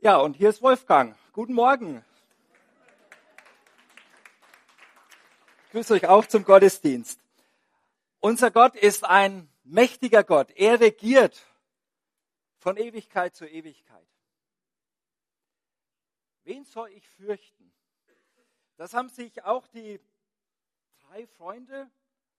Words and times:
Ja, 0.00 0.18
und 0.18 0.36
hier 0.36 0.50
ist 0.50 0.62
Wolfgang. 0.62 1.16
Guten 1.32 1.54
Morgen. 1.54 2.04
Ich 5.64 5.72
grüße 5.72 5.92
euch 5.94 6.06
auch 6.06 6.24
zum 6.24 6.44
Gottesdienst. 6.44 7.20
Unser 8.20 8.52
Gott 8.52 8.76
ist 8.76 9.04
ein 9.04 9.52
mächtiger 9.64 10.22
Gott. 10.22 10.52
Er 10.52 10.78
regiert 10.78 11.44
von 12.58 12.76
Ewigkeit 12.76 13.34
zu 13.34 13.44
Ewigkeit. 13.44 14.06
Wen 16.44 16.64
soll 16.64 16.90
ich 16.90 17.08
fürchten? 17.08 17.74
Das 18.76 18.94
haben 18.94 19.08
sich 19.08 19.42
auch 19.42 19.66
die 19.66 20.00
drei 21.00 21.26
Freunde 21.26 21.90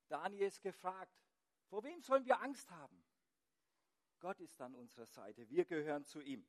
Daniels 0.08 0.62
gefragt. 0.62 1.12
Vor 1.68 1.84
wem 1.84 2.02
sollen 2.04 2.26
wir 2.26 2.40
Angst 2.42 2.72
haben? 2.72 3.04
Gott 4.22 4.40
ist 4.40 4.62
an 4.62 4.76
unserer 4.76 5.08
Seite. 5.08 5.50
Wir 5.50 5.66
gehören 5.66 6.06
zu 6.06 6.22
ihm. 6.22 6.48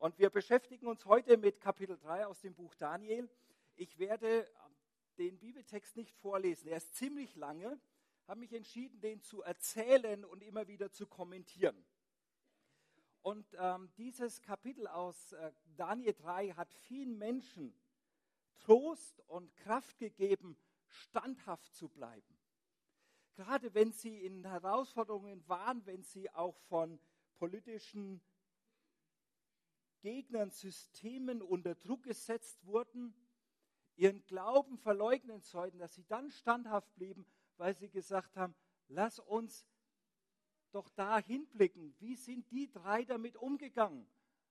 Und 0.00 0.18
wir 0.18 0.30
beschäftigen 0.30 0.86
uns 0.86 1.04
heute 1.04 1.36
mit 1.36 1.60
Kapitel 1.60 1.98
3 1.98 2.26
aus 2.26 2.40
dem 2.40 2.54
Buch 2.54 2.74
Daniel. 2.76 3.28
Ich 3.76 3.98
werde 3.98 4.50
den 5.18 5.38
Bibeltext 5.38 5.94
nicht 5.94 6.16
vorlesen. 6.16 6.68
Er 6.68 6.78
ist 6.78 6.94
ziemlich 6.94 7.36
lange. 7.36 7.78
Habe 8.26 8.40
mich 8.40 8.54
entschieden, 8.54 8.98
den 9.02 9.20
zu 9.20 9.42
erzählen 9.42 10.24
und 10.24 10.42
immer 10.42 10.68
wieder 10.68 10.90
zu 10.90 11.06
kommentieren. 11.06 11.76
Und 13.20 13.46
ähm, 13.58 13.92
dieses 13.98 14.40
Kapitel 14.40 14.86
aus 14.86 15.32
äh, 15.32 15.52
Daniel 15.76 16.14
3 16.14 16.52
hat 16.52 16.72
vielen 16.72 17.18
Menschen 17.18 17.78
Trost 18.58 19.20
und 19.26 19.54
Kraft 19.58 19.98
gegeben, 19.98 20.56
standhaft 20.86 21.74
zu 21.74 21.90
bleiben. 21.90 22.38
Gerade 23.34 23.74
wenn 23.74 23.92
sie 23.92 24.16
in 24.24 24.46
Herausforderungen 24.46 25.46
waren, 25.46 25.84
wenn 25.84 26.02
sie 26.04 26.30
auch 26.30 26.56
von 26.70 26.98
politischen 27.36 28.22
Gegnern, 30.00 30.50
Systemen 30.50 31.42
unter 31.42 31.74
Druck 31.74 32.04
gesetzt 32.04 32.64
wurden, 32.66 33.14
ihren 33.96 34.24
Glauben 34.26 34.78
verleugnen 34.78 35.42
sollten, 35.42 35.78
dass 35.78 35.94
sie 35.94 36.06
dann 36.06 36.30
standhaft 36.30 36.94
blieben, 36.94 37.26
weil 37.56 37.76
sie 37.76 37.90
gesagt 37.90 38.36
haben, 38.36 38.54
lass 38.88 39.18
uns 39.18 39.66
doch 40.70 40.88
da 40.90 41.18
hinblicken. 41.18 41.94
Wie 41.98 42.16
sind 42.16 42.50
die 42.50 42.70
drei 42.70 43.04
damit 43.04 43.36
umgegangen, 43.36 44.08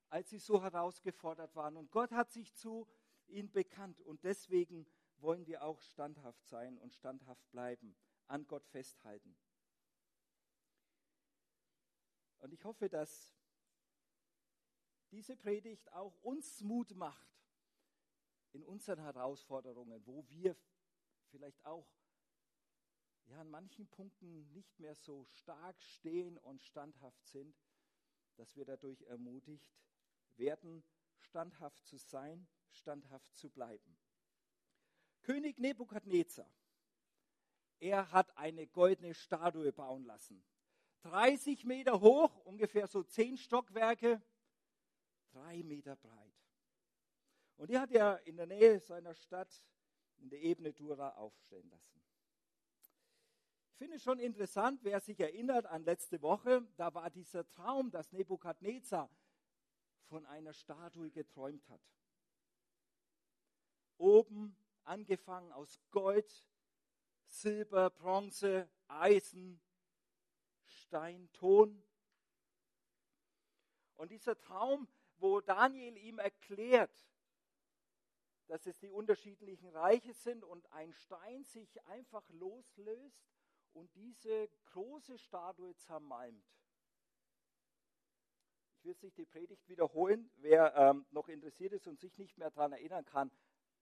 als 0.10 0.30
sie 0.30 0.38
so 0.38 0.62
herausgefordert 0.62 1.56
waren? 1.56 1.78
Und 1.78 1.92
Gott 1.92 2.12
hat 2.12 2.32
sich 2.32 2.54
zu 2.54 2.88
ihnen 3.28 3.52
bekannt. 3.52 4.02
Und 4.02 4.24
deswegen 4.24 4.86
wollen 5.18 5.46
wir 5.48 5.64
auch 5.64 5.82
standhaft 5.82 6.46
sein 6.46 6.78
und 6.78 6.94
standhaft 6.94 7.50
bleiben, 7.52 7.96
an 8.28 8.46
Gott 8.48 8.66
festhalten. 8.68 9.36
Und 12.40 12.54
ich 12.54 12.64
hoffe, 12.64 12.90
dass 12.90 13.36
diese 15.12 15.36
Predigt 15.36 15.92
auch 15.94 16.16
uns 16.22 16.62
Mut 16.62 16.96
macht 16.96 17.30
in 18.52 18.64
unseren 18.64 19.00
Herausforderungen, 19.00 20.06
wo 20.06 20.28
wir 20.30 20.56
vielleicht 21.30 21.66
auch 21.66 21.88
ja, 23.26 23.42
an 23.42 23.50
manchen 23.50 23.88
Punkten 23.88 24.52
nicht 24.52 24.80
mehr 24.80 24.96
so 24.96 25.26
stark 25.26 25.82
stehen 25.82 26.38
und 26.38 26.62
standhaft 26.62 27.26
sind, 27.28 27.56
dass 28.36 28.56
wir 28.56 28.66
dadurch 28.66 29.02
ermutigt 29.04 29.78
werden, 30.38 30.84
standhaft 31.18 31.86
zu 31.86 31.98
sein, 31.98 32.48
standhaft 32.72 33.36
zu 33.36 33.50
bleiben. 33.50 33.98
König 35.22 35.60
Nebukadnezar, 35.60 36.50
er 37.80 38.12
hat 38.12 38.36
eine 38.38 38.68
goldene 38.68 39.14
Statue 39.14 39.72
bauen 39.72 40.06
lassen. 40.06 40.44
30 41.02 41.66
Meter 41.66 42.02
hoch, 42.02 42.36
ungefähr 42.46 42.88
so 42.88 43.04
10 43.04 43.38
Stockwerke, 43.38 44.22
drei 45.50 45.64
Meter 45.64 45.96
breit. 45.96 46.34
Und 47.58 47.70
die 47.72 47.80
hat 47.80 47.92
er 47.92 48.26
in 48.28 48.38
der 48.38 48.46
Nähe 48.46 48.80
seiner 48.80 49.16
Stadt 49.16 49.64
in 50.18 50.30
der 50.30 50.40
Ebene 50.42 50.74
Dura 50.74 51.16
aufstellen 51.16 51.68
lassen. 51.70 52.02
Ich 53.72 53.78
finde 53.78 53.96
es 53.96 54.04
schon 54.04 54.20
interessant, 54.20 54.84
wer 54.84 55.00
sich 55.00 55.20
erinnert 55.20 55.66
an 55.66 55.84
letzte 55.84 56.22
Woche, 56.22 56.68
da 56.76 56.94
war 56.94 57.10
dieser 57.10 57.48
Traum, 57.48 57.90
dass 57.90 58.12
Nebukadnezar 58.12 59.10
von 60.08 60.26
einer 60.26 60.54
Statue 60.54 61.10
geträumt 61.10 61.68
hat. 61.70 61.82
Oben 63.98 64.56
angefangen 64.84 65.52
aus 65.52 65.80
Gold, 65.92 66.46
Silber, 67.26 67.90
Bronze, 67.90 68.70
Eisen, 68.88 69.60
Stein, 70.66 71.32
Ton. 71.34 71.82
Und 73.96 74.12
dieser 74.12 74.38
Traum 74.38 74.88
wo 75.20 75.42
Daniel 75.42 75.98
ihm 75.98 76.20
erklärt, 76.20 76.92
dass 78.48 78.66
es 78.66 78.78
die 78.80 78.90
unterschiedlichen 78.90 79.70
Reiche 79.70 80.14
sind 80.14 80.44
und 80.44 80.72
ein 80.72 80.92
Stein 80.94 81.44
sich 81.44 81.84
einfach 81.86 82.28
loslöst 82.30 83.24
und 83.74 83.94
diese 83.96 84.50
große 84.66 85.18
Statue 85.20 85.76
zermalmt. 85.76 86.44
Ich 88.80 88.86
will 88.86 88.96
sich 88.96 89.14
die 89.14 89.26
Predigt 89.26 89.68
wiederholen. 89.68 90.32
Wer 90.38 90.74
ähm, 90.76 91.06
noch 91.12 91.28
interessiert 91.28 91.74
ist 91.74 91.88
und 91.88 92.00
sich 92.00 92.18
nicht 92.18 92.38
mehr 92.38 92.50
daran 92.50 92.72
erinnern 92.72 93.06
kann, 93.06 93.30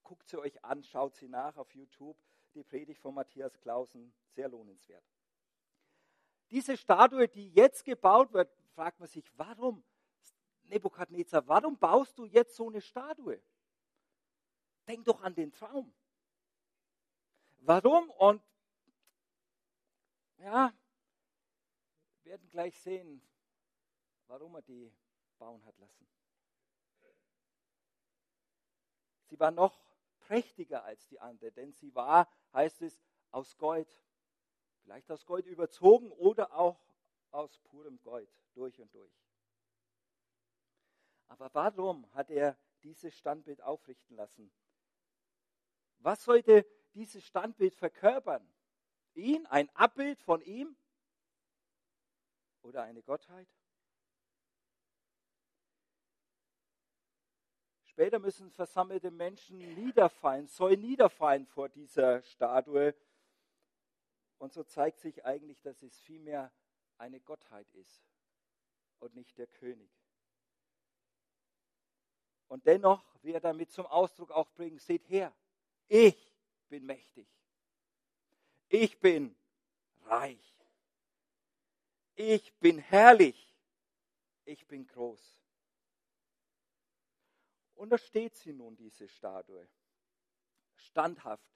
guckt 0.03 0.27
sie 0.27 0.37
euch 0.37 0.63
an, 0.65 0.83
schaut 0.83 1.15
sie 1.15 1.27
nach 1.27 1.55
auf 1.55 1.73
YouTube. 1.73 2.17
Die 2.55 2.63
Predigt 2.63 2.99
von 2.99 3.13
Matthias 3.13 3.57
Clausen, 3.59 4.13
sehr 4.29 4.49
lohnenswert. 4.49 5.03
Diese 6.49 6.75
Statue, 6.75 7.27
die 7.27 7.49
jetzt 7.51 7.83
gebaut 7.83 8.33
wird, 8.33 8.51
fragt 8.73 8.99
man 8.99 9.07
sich, 9.07 9.29
warum 9.37 9.83
Nebukadnezar, 10.67 11.47
warum 11.47 11.77
baust 11.77 12.17
du 12.17 12.25
jetzt 12.25 12.55
so 12.55 12.67
eine 12.67 12.81
Statue? 12.81 13.41
Denk 14.87 15.05
doch 15.05 15.21
an 15.21 15.35
den 15.35 15.51
Traum. 15.51 15.93
Warum? 17.59 18.09
Und 18.11 18.41
ja, 20.37 20.73
wir 22.23 22.31
werden 22.31 22.47
gleich 22.49 22.79
sehen, 22.79 23.21
warum 24.27 24.55
er 24.55 24.61
die 24.61 24.93
bauen 25.37 25.63
hat 25.65 25.77
lassen. 25.77 26.07
Sie 29.25 29.39
war 29.39 29.51
noch 29.51 29.77
prächtiger 30.19 30.83
als 30.83 31.07
die 31.07 31.19
andere, 31.19 31.51
denn 31.51 31.73
sie 31.73 31.93
war, 31.93 32.29
heißt 32.53 32.81
es, 32.81 33.01
aus 33.31 33.57
Gold. 33.57 33.89
Vielleicht 34.83 35.11
aus 35.11 35.25
Gold 35.25 35.45
überzogen 35.47 36.11
oder 36.11 36.53
auch 36.53 36.79
aus 37.31 37.59
purem 37.59 38.01
Gold, 38.01 38.29
durch 38.53 38.79
und 38.79 38.93
durch. 38.93 39.26
Aber 41.27 41.53
warum 41.53 42.11
hat 42.13 42.29
er 42.29 42.57
dieses 42.83 43.15
Standbild 43.17 43.61
aufrichten 43.61 44.15
lassen? 44.15 44.51
Was 45.99 46.23
sollte 46.23 46.65
dieses 46.93 47.25
Standbild 47.25 47.75
verkörpern? 47.75 48.47
Ihn, 49.13 49.45
ein 49.47 49.69
Abbild 49.75 50.21
von 50.21 50.41
ihm 50.41 50.77
oder 52.61 52.83
eine 52.83 53.01
Gottheit? 53.01 53.47
Später 57.83 58.19
müssen 58.19 58.51
versammelte 58.51 59.09
Menschen 59.09 59.57
niederfallen, 59.57 60.45
sollen 60.45 60.81
niederfallen 60.81 61.47
vor 61.47 61.67
dieser 61.67 62.21
Statue. 62.21 62.93
Und 64.37 64.53
so 64.53 64.63
zeigt 64.63 64.99
sich 64.99 65.25
eigentlich, 65.25 65.59
dass 65.61 65.81
es 65.81 65.99
vielmehr 66.01 66.53
eine 66.97 67.19
Gottheit 67.19 67.67
ist 67.73 68.05
und 68.99 69.15
nicht 69.15 69.35
der 69.39 69.47
König. 69.47 69.89
Und 72.57 72.65
dennoch 72.65 73.03
will 73.21 73.35
er 73.35 73.39
damit 73.39 73.71
zum 73.71 73.85
Ausdruck 73.85 74.31
auch 74.31 74.49
bringen, 74.49 74.79
seht 74.79 75.07
her, 75.09 75.31
ich 75.87 76.33
bin 76.69 76.87
mächtig. 76.87 77.27
Ich 78.67 78.99
bin 78.99 79.35
reich. 80.05 80.55
Ich 82.15 82.51
bin 82.55 82.79
herrlich. 82.79 83.55
Ich 84.43 84.65
bin 84.65 84.87
groß. 84.87 85.39
Und 87.75 87.91
da 87.91 87.99
steht 87.99 88.33
sie 88.33 88.53
nun, 88.53 88.75
diese 88.75 89.07
Statue. 89.07 89.69
Standhaft. 90.73 91.47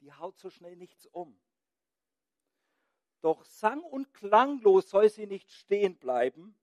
Die 0.00 0.12
haut 0.12 0.38
so 0.38 0.50
schnell 0.50 0.76
nichts 0.76 1.06
um. 1.06 1.40
Doch 3.22 3.46
sang- 3.46 3.82
und 3.82 4.12
klanglos 4.12 4.90
soll 4.90 5.08
sie 5.08 5.26
nicht 5.26 5.50
stehen 5.52 5.96
bleiben. 5.96 6.54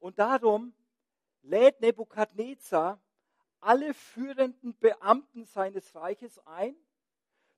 Und 0.00 0.18
darum 0.18 0.74
lädt 1.42 1.80
Nebukadnezar 1.80 3.00
alle 3.60 3.92
führenden 3.94 4.76
Beamten 4.78 5.44
seines 5.44 5.94
Reiches 5.94 6.38
ein, 6.46 6.74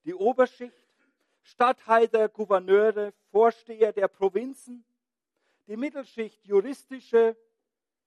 die 0.05 0.15
Oberschicht, 0.15 0.89
Statthalter, 1.43 2.29
Gouverneure, 2.29 3.13
Vorsteher 3.31 3.93
der 3.93 4.09
Provinzen, 4.09 4.85
die 5.67 5.77
Mittelschicht, 5.77 6.45
juristische, 6.45 7.37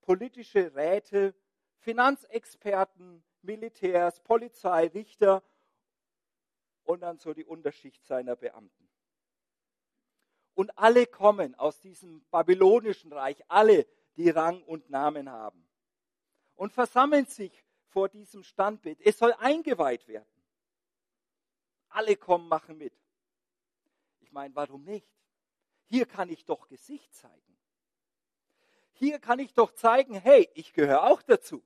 politische 0.02 0.74
Räte, 0.76 1.34
Finanzexperten, 1.80 3.24
Militärs, 3.42 4.22
Polizei, 4.22 4.88
Richter 4.88 5.44
und 6.84 7.02
dann 7.02 7.18
so 7.18 7.34
die 7.34 7.46
Unterschicht 7.46 8.06
seiner 8.06 8.36
Beamten. 8.36 8.90
Und 10.54 10.78
alle 10.78 11.06
kommen 11.06 11.56
aus 11.56 11.80
diesem 11.82 12.26
babylonischen 12.32 13.12
Reich, 13.12 13.44
alle, 13.50 13.86
die 14.16 14.30
Rang 14.30 14.64
und 14.64 14.90
Namen 14.90 15.30
haben. 15.30 15.65
Und 16.56 16.74
versammeln 16.74 17.26
sich 17.26 17.64
vor 17.88 18.10
diesem 18.10 18.44
Standbild. 18.44 19.00
Es 19.02 19.18
soll 19.18 19.34
eingeweiht 19.34 20.08
werden. 20.08 20.28
Alle 21.90 22.18
kommen, 22.18 22.48
machen 22.48 22.78
mit. 22.78 22.94
Ich 24.20 24.32
meine, 24.32 24.56
warum 24.56 24.84
nicht? 24.84 25.08
Hier 25.86 26.06
kann 26.06 26.30
ich 26.30 26.46
doch 26.46 26.68
Gesicht 26.68 27.14
zeigen. 27.14 27.58
Hier 28.94 29.20
kann 29.20 29.40
ich 29.40 29.54
doch 29.54 29.72
zeigen, 29.74 30.16
hey, 30.16 30.50
ich 30.56 30.74
gehöre 30.74 31.04
auch 31.04 31.22
dazu. 31.22 31.64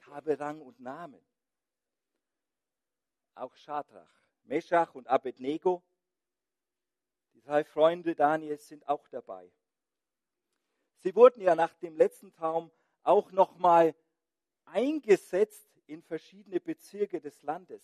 Ich 0.00 0.06
habe 0.06 0.38
Rang 0.38 0.60
und 0.60 0.80
Namen. 0.80 1.22
Auch 3.34 3.54
Schadrach, 3.54 4.10
Meschach 4.44 4.94
und 4.94 5.06
Abednego, 5.06 5.82
die 7.34 7.42
drei 7.42 7.64
Freunde 7.64 8.14
Daniels 8.14 8.66
sind 8.66 8.88
auch 8.88 9.06
dabei. 9.08 9.52
Sie 10.96 11.14
wurden 11.14 11.40
ja 11.40 11.54
nach 11.54 11.74
dem 11.76 11.96
letzten 11.96 12.32
Traum 12.32 12.72
auch 13.02 13.32
nochmal 13.32 13.94
eingesetzt 14.64 15.68
in 15.86 16.02
verschiedene 16.02 16.60
Bezirke 16.60 17.20
des 17.20 17.42
Landes. 17.42 17.82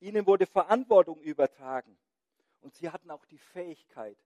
Ihnen 0.00 0.26
wurde 0.26 0.46
Verantwortung 0.46 1.20
übertragen 1.20 1.98
und 2.60 2.74
sie 2.74 2.88
hatten 2.88 3.10
auch 3.10 3.26
die 3.26 3.38
Fähigkeit, 3.38 4.18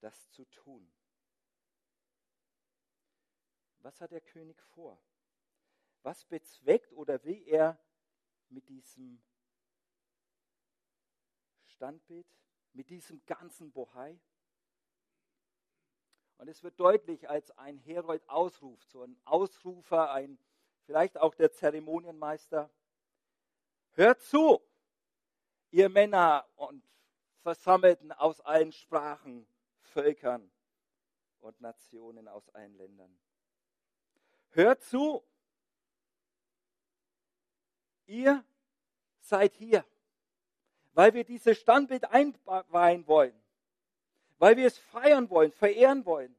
das 0.00 0.30
zu 0.30 0.44
tun. 0.46 0.90
Was 3.80 4.00
hat 4.00 4.12
der 4.12 4.20
König 4.20 4.60
vor? 4.74 4.98
Was 6.02 6.24
bezweckt 6.24 6.92
oder 6.92 7.22
will 7.24 7.42
er 7.46 7.78
mit 8.48 8.68
diesem 8.68 9.22
Standbild, 11.66 12.26
mit 12.72 12.90
diesem 12.90 13.24
ganzen 13.26 13.70
Bohai? 13.72 14.18
Und 16.42 16.48
es 16.48 16.64
wird 16.64 16.80
deutlich, 16.80 17.30
als 17.30 17.56
ein 17.56 17.78
Herold 17.78 18.28
ausruft, 18.28 18.90
so 18.90 19.04
ein 19.04 19.16
Ausrufer, 19.24 20.10
ein 20.10 20.40
vielleicht 20.86 21.16
auch 21.16 21.36
der 21.36 21.52
Zeremonienmeister. 21.52 22.68
Hört 23.92 24.20
zu, 24.22 24.60
ihr 25.70 25.88
Männer 25.88 26.44
und 26.56 26.82
Versammelten 27.42 28.10
aus 28.10 28.40
allen 28.40 28.72
Sprachen, 28.72 29.46
Völkern 29.82 30.50
und 31.38 31.60
Nationen 31.60 32.26
aus 32.26 32.48
allen 32.48 32.74
Ländern. 32.74 33.16
Hört 34.50 34.82
zu, 34.82 35.22
ihr 38.06 38.44
seid 39.20 39.54
hier, 39.54 39.84
weil 40.92 41.14
wir 41.14 41.22
dieses 41.22 41.56
Standbild 41.56 42.04
einweihen 42.06 43.06
wollen, 43.06 43.41
weil 44.42 44.56
wir 44.56 44.66
es 44.66 44.76
feiern 44.76 45.30
wollen, 45.30 45.52
verehren 45.52 46.04
wollen. 46.04 46.34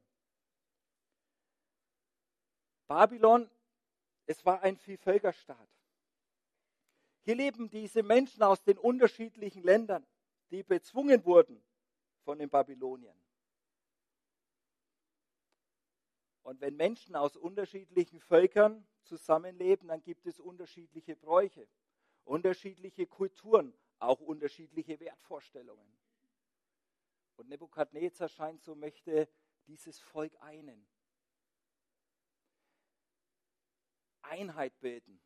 Babylon, 2.86 3.50
es 4.26 4.44
war 4.44 4.60
ein 4.60 4.76
Vielvölkerstaat. 4.76 5.70
Hier 7.22 7.34
leben 7.34 7.70
diese 7.70 8.02
Menschen 8.02 8.42
aus 8.42 8.62
den 8.62 8.76
unterschiedlichen 8.76 9.62
Ländern, 9.62 10.06
die 10.50 10.62
bezwungen 10.62 11.24
wurden 11.24 11.64
von 12.24 12.38
den 12.38 12.50
Babyloniern. 12.50 13.18
Und 16.42 16.60
wenn 16.60 16.76
Menschen 16.76 17.16
aus 17.16 17.38
unterschiedlichen 17.38 18.20
Völkern 18.20 18.86
zusammenleben, 19.04 19.88
dann 19.88 20.02
gibt 20.02 20.26
es 20.26 20.38
unterschiedliche 20.40 21.16
Bräuche, 21.16 21.66
unterschiedliche 22.24 23.06
Kulturen, 23.06 23.72
auch 23.98 24.20
unterschiedliche 24.20 25.00
Wertvorstellungen. 25.00 26.03
Und 27.36 27.48
Nebukadnezar 27.48 28.28
scheint 28.28 28.62
so 28.62 28.74
möchte 28.74 29.28
dieses 29.66 29.98
Volk 30.00 30.32
einen. 30.40 30.86
Einheit 34.22 34.78
bilden. 34.80 35.20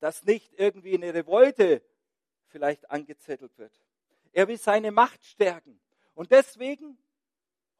Dass 0.00 0.24
nicht 0.24 0.52
irgendwie 0.54 0.94
eine 0.94 1.14
Revolte 1.14 1.82
vielleicht 2.46 2.90
angezettelt 2.90 3.56
wird. 3.58 3.72
Er 4.32 4.48
will 4.48 4.58
seine 4.58 4.90
Macht 4.90 5.24
stärken. 5.24 5.80
Und 6.14 6.30
deswegen 6.32 6.98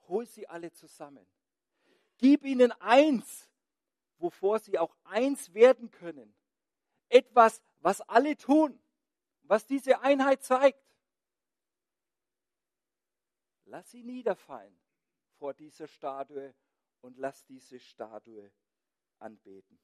hol 0.09 0.27
sie 0.27 0.49
alle 0.49 0.73
zusammen. 0.73 1.27
Gib 2.19 2.44
ihnen 2.44 2.73
eins, 2.73 3.50
wovor 4.19 4.59
sie 4.59 4.79
auch 4.79 4.94
eins 5.05 5.53
werden 5.55 5.91
können. 5.91 6.35
Etwas, 7.09 7.61
was 7.81 8.00
alle 8.03 8.37
tun, 8.37 8.81
was 9.43 9.67
diese 9.67 10.00
Einheit 10.00 10.43
zeigt. 10.43 10.81
Lass 13.73 13.91
sie 13.91 14.03
niederfallen 14.03 14.79
vor 15.39 15.55
dieser 15.55 15.89
Statue 15.89 16.55
und 17.01 17.17
lass 17.17 17.47
diese 17.47 17.81
Statue 17.81 18.53
anbeten. 19.19 19.81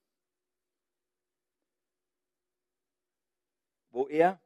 Wo 3.88 4.06
er 4.06 4.38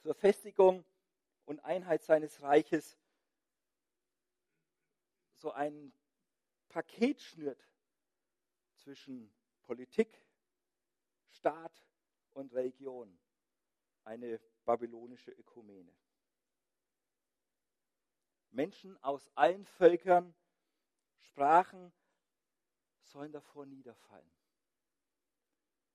zur 0.00 0.16
Festigung 0.16 0.84
und 1.44 1.60
Einheit 1.60 2.02
seines 2.02 2.42
Reiches 2.42 2.98
so 5.36 5.52
einen 5.52 5.92
Paket 6.68 7.20
schnürt 7.20 7.64
zwischen 8.74 9.32
Politik, 9.62 10.18
Staat 11.28 11.86
und 12.32 12.52
Religion. 12.52 13.16
Eine 14.02 14.40
babylonische 14.64 15.30
Ökumene. 15.30 15.94
Menschen 18.52 19.02
aus 19.02 19.30
allen 19.34 19.64
Völkern, 19.64 20.34
Sprachen 21.20 21.92
sollen 23.02 23.32
davor 23.32 23.66
niederfallen. 23.66 24.30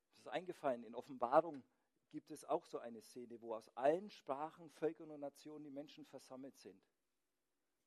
Das 0.10 0.20
ist 0.20 0.28
eingefallen. 0.28 0.84
In 0.84 0.96
Offenbarung 0.96 1.64
gibt 2.10 2.32
es 2.32 2.46
auch 2.46 2.66
so 2.66 2.80
eine 2.80 3.02
Szene, 3.02 3.40
wo 3.42 3.54
aus 3.56 3.70
allen 3.76 4.10
Sprachen, 4.10 4.70
Völkern 4.72 5.12
und 5.12 5.20
Nationen 5.20 5.66
die 5.66 5.72
Menschen 5.72 6.06
versammelt 6.06 6.58
sind 6.58 6.82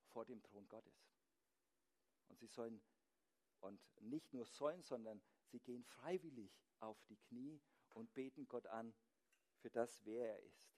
vor 0.08 0.24
dem 0.24 0.42
Thron 0.42 0.68
Gottes. 0.68 1.14
Und 2.28 2.38
sie 2.38 2.46
sollen, 2.46 2.80
und 3.60 3.80
nicht 4.00 4.32
nur 4.32 4.44
sollen, 4.44 4.82
sondern 4.82 5.20
sie 5.46 5.60
gehen 5.60 5.84
freiwillig 5.84 6.52
auf 6.80 7.02
die 7.08 7.16
Knie 7.16 7.60
und 7.90 8.12
beten 8.14 8.46
Gott 8.46 8.66
an 8.66 8.94
für 9.56 9.70
das, 9.70 10.04
wer 10.04 10.36
er 10.36 10.42
ist. 10.42 10.70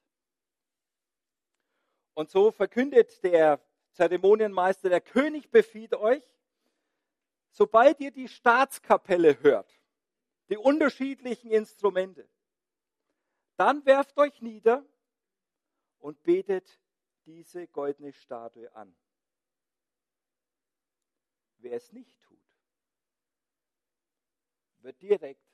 Und 2.14 2.30
so 2.30 2.50
verkündet 2.50 3.22
der 3.22 3.60
Zeremonienmeister, 3.92 4.88
der 4.88 5.00
König 5.00 5.50
befiehlt 5.50 5.94
euch, 5.94 6.22
sobald 7.50 8.00
ihr 8.00 8.10
die 8.10 8.28
Staatskapelle 8.28 9.40
hört, 9.42 9.70
die 10.48 10.56
unterschiedlichen 10.56 11.50
Instrumente, 11.50 12.28
dann 13.56 13.84
werft 13.84 14.16
euch 14.16 14.40
nieder 14.40 14.84
und 15.98 16.22
betet 16.22 16.80
diese 17.26 17.68
goldene 17.68 18.12
Statue 18.12 18.74
an. 18.74 18.96
Wer 21.58 21.76
es 21.76 21.92
nicht 21.92 22.20
tut, 22.22 22.42
wird 24.78 25.00
direkt 25.00 25.46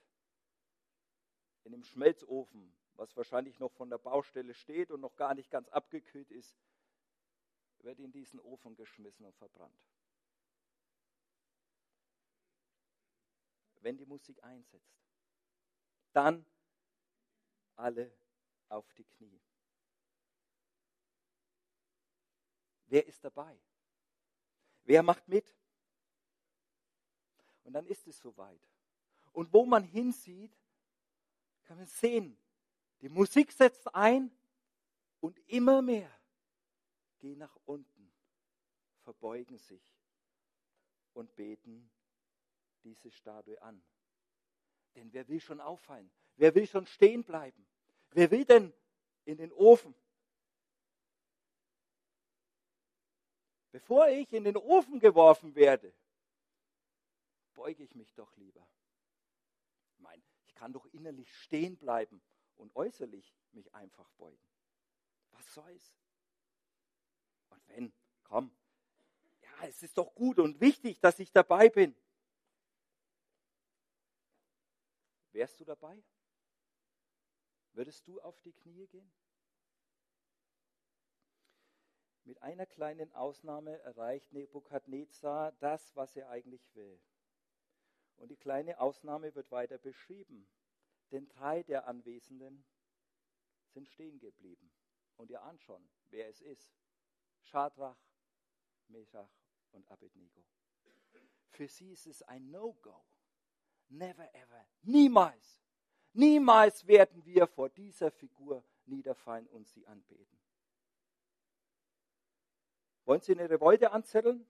in 1.64 1.73
dem 1.73 1.85
Schmelzofen, 1.85 2.75
was 2.95 3.14
wahrscheinlich 3.16 3.59
noch 3.59 3.73
von 3.73 3.90
der 3.90 3.99
Baustelle 3.99 4.54
steht 4.54 4.90
und 4.90 5.00
noch 5.00 5.16
gar 5.16 5.35
nicht 5.35 5.50
ganz 5.50 5.68
abgekühlt 5.68 6.30
ist, 6.30 6.57
wird 7.88 8.00
in 8.00 8.12
diesen 8.12 8.38
Ofen 8.40 8.76
geschmissen 8.76 9.25
und 9.25 9.35
verbrannt. 9.37 9.80
Wenn 13.80 13.97
die 13.97 14.04
Musik 14.04 14.45
einsetzt, 14.45 15.00
dann 16.12 16.45
alle 17.76 18.12
auf 18.68 18.92
die 18.92 19.04
Knie. 19.04 19.40
Wer 22.88 23.07
ist 23.07 23.25
dabei? 23.25 23.59
Wer 24.85 25.02
macht 25.02 25.26
mit? 25.26 25.57
Und 27.64 27.73
dann 27.73 27.87
ist 27.87 28.07
es 28.07 28.18
soweit. 28.18 28.61
Und 29.33 29.50
wo 29.50 29.64
man 29.64 29.83
hinsieht, 29.83 30.54
kann 31.64 31.78
man 31.78 31.87
sehen, 31.87 32.37
die 33.00 33.09
Musik 33.09 33.50
setzt 33.50 33.95
ein 33.95 34.30
und 35.21 35.38
immer 35.49 35.80
mehr 35.80 36.18
gehen 37.19 37.39
nach 37.39 37.57
unten, 37.67 38.13
verbeugen 39.01 39.59
sich 39.59 39.99
und 41.15 41.35
beten 41.37 41.91
diese 42.85 43.11
Statue 43.11 43.61
an. 43.63 43.83
Denn 44.95 45.13
wer 45.13 45.27
will 45.29 45.41
schon 45.41 45.61
auffallen? 45.61 46.11
Wer 46.37 46.55
will 46.55 46.67
schon 46.67 46.87
stehen 46.87 47.25
bleiben? 47.25 47.67
Wer 48.11 48.31
will 48.31 48.45
denn 48.45 48.73
in 49.25 49.37
den 49.37 49.53
Ofen? 49.53 49.95
Bevor 53.71 54.09
ich 54.09 54.33
in 54.33 54.45
den 54.45 54.57
Ofen 54.57 54.99
geworfen 54.99 55.55
werde, 55.55 55.93
beuge 57.55 57.83
ich 57.83 57.95
mich 57.95 58.15
doch 58.15 58.35
lieber. 58.37 58.67
Ich 59.93 59.99
meine, 60.01 60.23
ich 60.47 60.55
kann 60.55 60.73
doch 60.73 60.87
innerlich 60.87 61.33
stehen 61.43 61.77
bleiben 61.77 62.23
und 62.57 62.75
äußerlich 62.75 63.35
mich 63.53 63.73
einfach 63.75 64.09
beugen. 64.13 64.49
Was 65.33 65.53
soll's? 65.55 65.95
Und 67.50 67.69
wenn, 67.69 67.93
komm, 68.25 68.50
ja, 69.43 69.67
es 69.67 69.83
ist 69.83 69.99
doch 69.99 70.14
gut 70.14 70.38
und 70.38 70.61
wichtig, 70.61 71.00
dass 71.00 71.19
ich 71.19 71.33
dabei 71.33 71.69
bin. 71.69 71.95
Wärst 75.33 75.61
du 75.61 75.64
dabei? 75.64 76.02
Würdest 77.73 78.07
du 78.09 78.21
auf 78.21 78.40
die 78.40 78.52
Knie 78.52 78.87
gehen? 78.88 79.11
Mit 82.25 82.43
einer 82.43 82.67
kleinen 82.67 83.12
Ausnahme 83.14 83.78
erreicht 83.78 84.33
Nebukadnezar 84.33 85.52
das, 85.61 85.97
was 85.97 86.14
er 86.17 86.28
eigentlich 86.28 86.75
will. 86.75 87.00
Und 88.17 88.28
die 88.28 88.37
kleine 88.37 88.81
Ausnahme 88.81 89.35
wird 89.35 89.50
weiter 89.50 89.78
beschrieben. 89.78 90.47
Denn 91.11 91.28
drei 91.28 91.62
der 91.62 91.87
Anwesenden 91.87 92.64
sind 93.69 93.88
stehen 93.88 94.19
geblieben. 94.19 94.71
Und 95.17 95.31
ihr 95.31 95.40
ahnt 95.43 95.62
schon, 95.62 95.88
wer 96.11 96.28
es 96.28 96.43
ist. 96.43 96.71
Schadrach, 97.49 97.97
Meshach 98.88 99.28
und 99.73 99.90
Abednego. 99.90 100.45
Für 101.50 101.69
sie 101.69 101.93
ist 101.93 102.07
es 102.07 102.23
ein 102.23 102.50
No-Go. 102.50 103.05
Never 103.88 104.33
ever. 104.35 104.67
Niemals. 104.83 105.62
Niemals 106.12 106.87
werden 106.87 107.25
wir 107.25 107.47
vor 107.47 107.69
dieser 107.71 108.11
Figur 108.11 108.62
niederfallen 108.87 109.47
und 109.49 109.67
sie 109.67 109.87
anbeten. 109.87 110.38
Wollen 113.05 113.21
Sie 113.23 113.33
eine 113.33 113.49
Revolte 113.49 113.90
anzetteln? 113.93 114.47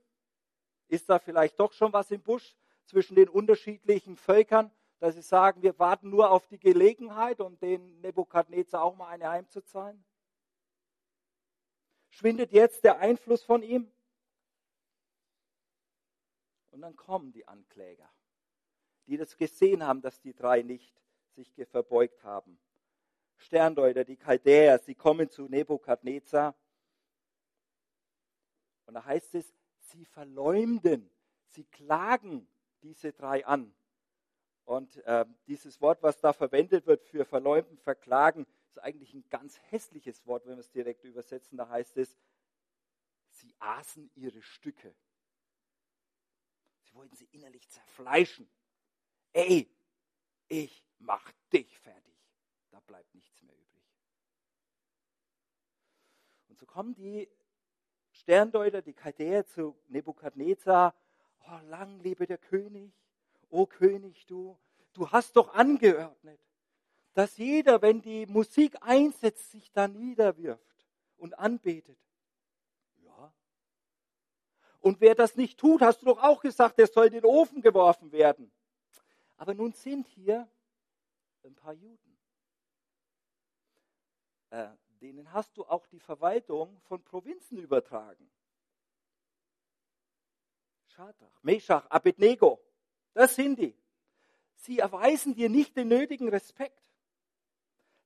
Ist 0.88 1.08
da 1.08 1.18
vielleicht 1.18 1.60
doch 1.60 1.72
schon 1.72 1.92
was 1.92 2.10
im 2.10 2.22
Busch 2.22 2.56
zwischen 2.84 3.14
den 3.14 3.28
unterschiedlichen 3.28 4.16
Völkern, 4.16 4.72
dass 4.98 5.14
sie 5.14 5.22
sagen, 5.22 5.62
wir 5.62 5.78
warten 5.78 6.10
nur 6.10 6.30
auf 6.30 6.48
die 6.48 6.58
Gelegenheit, 6.58 7.40
um 7.40 7.56
den 7.60 8.00
Nebukadnezar 8.00 8.82
auch 8.82 8.96
mal 8.96 9.08
eine 9.08 9.28
heimzuzahlen? 9.28 10.04
Schwindet 12.18 12.50
jetzt 12.50 12.82
der 12.82 12.98
Einfluss 12.98 13.44
von 13.44 13.62
ihm? 13.62 13.88
Und 16.72 16.80
dann 16.80 16.96
kommen 16.96 17.30
die 17.30 17.46
Ankläger, 17.46 18.10
die 19.06 19.16
das 19.16 19.36
gesehen 19.36 19.86
haben, 19.86 20.02
dass 20.02 20.20
die 20.20 20.34
drei 20.34 20.62
nicht 20.62 21.00
sich 21.36 21.54
verbeugt 21.68 22.24
haben. 22.24 22.58
Sterndeuter, 23.36 24.04
die 24.04 24.16
Chaldäer, 24.16 24.80
sie 24.80 24.96
kommen 24.96 25.30
zu 25.30 25.44
Nebukadnezar 25.44 26.56
und 28.86 28.94
da 28.94 29.04
heißt 29.04 29.36
es, 29.36 29.54
sie 29.78 30.04
verleumden, 30.04 31.08
sie 31.50 31.66
klagen 31.66 32.48
diese 32.82 33.12
drei 33.12 33.46
an. 33.46 33.72
Und 34.64 34.96
äh, 35.04 35.24
dieses 35.46 35.80
Wort, 35.80 36.02
was 36.02 36.18
da 36.18 36.32
verwendet 36.32 36.84
wird 36.84 37.04
für 37.04 37.24
verleumden, 37.24 37.78
verklagen, 37.78 38.44
ist 38.78 38.84
eigentlich 38.84 39.12
ein 39.14 39.28
ganz 39.28 39.58
hässliches 39.70 40.24
Wort, 40.26 40.46
wenn 40.46 40.56
wir 40.56 40.60
es 40.60 40.70
direkt 40.70 41.04
übersetzen. 41.04 41.58
Da 41.58 41.68
heißt 41.68 41.96
es, 41.96 42.16
sie 43.30 43.54
aßen 43.58 44.10
ihre 44.14 44.40
Stücke. 44.42 44.94
Sie 46.84 46.94
wollten 46.94 47.16
sie 47.16 47.28
innerlich 47.32 47.68
zerfleischen. 47.68 48.48
Ey, 49.32 49.68
ich 50.48 50.84
mach 50.98 51.30
dich 51.52 51.78
fertig. 51.78 52.14
Da 52.70 52.80
bleibt 52.80 53.14
nichts 53.14 53.42
mehr 53.42 53.54
übrig. 53.54 53.84
Und 56.48 56.58
so 56.58 56.66
kommen 56.66 56.94
die 56.94 57.28
Sterndeuter, 58.12 58.82
die 58.82 58.94
Chaldäer 58.94 59.46
zu 59.46 59.76
Nebukadnezar, 59.88 60.94
oh, 61.46 61.58
lang 61.66 62.00
lebe 62.00 62.26
der 62.26 62.38
König, 62.38 62.92
o 63.50 63.66
König 63.66 64.26
du, 64.26 64.58
du 64.92 65.10
hast 65.10 65.36
doch 65.36 65.54
angeordnet, 65.54 66.40
dass 67.14 67.36
jeder, 67.36 67.82
wenn 67.82 68.00
die 68.00 68.26
Musik 68.26 68.76
einsetzt, 68.80 69.50
sich 69.50 69.70
da 69.72 69.88
niederwirft 69.88 70.86
und 71.16 71.38
anbetet. 71.38 71.98
Ja. 73.02 73.32
Und 74.80 75.00
wer 75.00 75.14
das 75.14 75.36
nicht 75.36 75.58
tut, 75.58 75.82
hast 75.82 76.02
du 76.02 76.06
doch 76.06 76.22
auch 76.22 76.40
gesagt, 76.40 76.78
der 76.78 76.86
soll 76.86 77.06
in 77.06 77.14
den 77.14 77.24
Ofen 77.24 77.60
geworfen 77.60 78.12
werden. 78.12 78.50
Aber 79.36 79.54
nun 79.54 79.72
sind 79.72 80.06
hier 80.08 80.48
ein 81.44 81.54
paar 81.54 81.74
Juden. 81.74 82.18
Äh, 84.50 84.68
denen 85.00 85.32
hast 85.32 85.56
du 85.56 85.64
auch 85.64 85.86
die 85.86 86.00
Verwaltung 86.00 86.80
von 86.82 87.02
Provinzen 87.02 87.58
übertragen. 87.58 88.30
Schadrach, 90.86 91.42
Meshach, 91.42 91.86
Abednego, 91.90 92.60
das 93.14 93.34
sind 93.34 93.58
die. 93.58 93.76
Sie 94.56 94.80
erweisen 94.80 95.34
dir 95.34 95.48
nicht 95.48 95.76
den 95.76 95.88
nötigen 95.88 96.28
Respekt. 96.28 96.87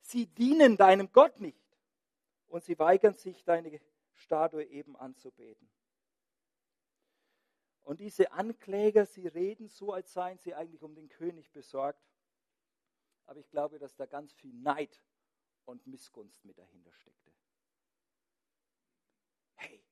Sie 0.02 0.26
dienen 0.26 0.76
deinem 0.76 1.10
Gott 1.12 1.40
nicht. 1.40 1.58
Und 2.48 2.64
sie 2.64 2.78
weigern 2.78 3.14
sich, 3.14 3.44
deine 3.44 3.80
Statue 4.12 4.64
eben 4.64 4.96
anzubeten. 4.96 5.70
Und 7.82 8.00
diese 8.00 8.30
Ankläger, 8.32 9.06
sie 9.06 9.26
reden 9.26 9.68
so, 9.68 9.92
als 9.92 10.12
seien 10.12 10.38
sie 10.38 10.54
eigentlich 10.54 10.82
um 10.82 10.94
den 10.94 11.08
König 11.08 11.50
besorgt. 11.50 12.04
Aber 13.26 13.40
ich 13.40 13.48
glaube, 13.50 13.78
dass 13.78 13.96
da 13.96 14.06
ganz 14.06 14.32
viel 14.32 14.52
Neid 14.52 15.02
und 15.64 15.86
Missgunst 15.86 16.44
mit 16.44 16.58
dahinter 16.58 16.92
steckte. 16.92 17.32
Hey, 19.54 19.82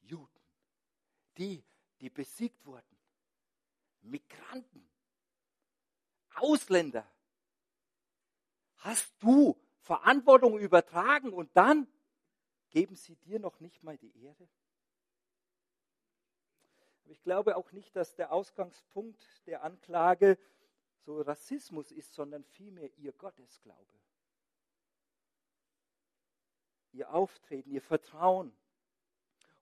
Juden, 0.00 0.40
die, 1.36 1.64
die 2.00 2.10
besiegt 2.10 2.64
wurden, 2.64 2.96
Migranten, 4.02 4.88
Ausländer, 6.36 7.10
hast 8.84 9.12
du 9.20 9.58
Verantwortung 9.80 10.58
übertragen 10.58 11.32
und 11.32 11.54
dann 11.56 11.86
geben 12.70 12.96
sie 12.96 13.16
dir 13.16 13.38
noch 13.38 13.60
nicht 13.60 13.82
mal 13.82 13.98
die 13.98 14.16
Ehre? 14.22 14.48
ich 17.06 17.22
glaube 17.22 17.56
auch 17.56 17.70
nicht, 17.72 17.94
dass 17.94 18.14
der 18.14 18.32
Ausgangspunkt 18.32 19.22
der 19.46 19.62
Anklage 19.62 20.38
so 21.04 21.20
Rassismus 21.20 21.92
ist, 21.92 22.14
sondern 22.14 22.44
vielmehr 22.44 22.90
ihr 22.96 23.12
Gottesglaube 23.12 23.94
ihr 26.94 27.12
Auftreten, 27.12 27.70
ihr 27.70 27.82
Vertrauen. 27.82 28.56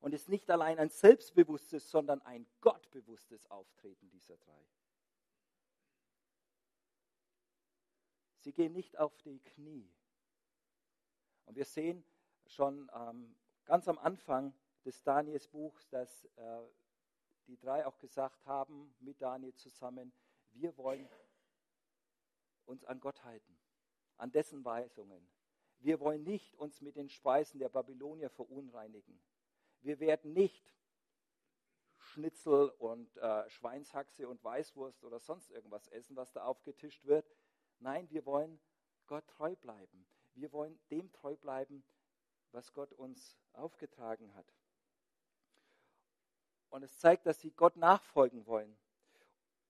Und 0.01 0.15
es 0.15 0.23
ist 0.23 0.29
nicht 0.29 0.51
allein 0.51 0.79
ein 0.79 0.91
selbstbewusstes, 0.91 1.91
sondern 1.91 2.21
ein 2.23 2.47
gottbewusstes 2.61 3.51
Auftreten 3.51 4.11
dieser 4.11 4.37
drei. 4.37 4.67
Sie 8.43 8.53
gehen 8.53 8.73
nicht 8.73 8.99
auf 8.99 9.17
die 9.19 9.39
Knie. 9.39 9.89
Und 11.45 11.55
wir 11.57 11.65
sehen 11.65 12.05
schon 12.47 12.91
ähm, 12.93 13.37
ganz 13.65 13.87
am 13.87 13.99
Anfang 13.99 14.53
des 14.85 15.03
Daniels 15.05 15.47
Buchs, 15.47 15.89
dass 15.89 16.25
äh, 16.37 16.63
die 17.47 17.57
drei 17.57 17.87
auch 17.87 17.99
gesagt 17.99 18.45
haben, 18.47 18.95
mit 18.99 19.23
Daniel 19.23 19.55
zusammen, 19.55 20.13
wir 20.51 20.77
wollen 20.77 21.09
uns 22.65 22.85
an 22.85 22.99
Gott 22.99 23.23
halten, 23.23 23.57
an 24.17 24.33
dessen 24.33 24.65
Weisungen, 24.65 25.29
wir 25.79 26.01
wollen 26.01 26.25
nicht 26.25 26.55
uns 26.57 26.81
mit 26.81 26.97
den 26.97 27.09
Speisen 27.09 27.61
der 27.61 27.69
Babylonier 27.69 28.31
verunreinigen. 28.31 29.21
Wir 29.81 30.01
werden 30.01 30.33
nicht 30.33 30.73
Schnitzel 31.97 32.71
und 32.79 33.17
äh, 33.19 33.49
Schweinshaxe 33.51 34.29
und 34.29 34.43
Weißwurst 34.43 35.05
oder 35.05 35.21
sonst 35.21 35.51
irgendwas 35.51 35.87
essen, 35.89 36.17
was 36.17 36.33
da 36.33 36.45
aufgetischt 36.45 37.05
wird. 37.05 37.29
Nein, 37.83 38.09
wir 38.11 38.25
wollen 38.25 38.61
Gott 39.09 39.27
treu 39.27 39.57
bleiben. 39.57 40.07
Wir 40.35 40.53
wollen 40.53 40.79
dem 40.91 41.13
treu 41.13 41.37
bleiben, 41.37 41.83
was 42.53 42.73
Gott 42.73 42.93
uns 42.93 43.37
aufgetragen 43.53 44.33
hat. 44.35 44.47
Und 46.71 46.85
es 46.85 46.99
zeigt, 46.99 47.27
dass 47.27 47.41
sie 47.41 47.51
Gott 47.51 47.77
nachfolgen 47.77 48.47
wollen. 48.47 48.79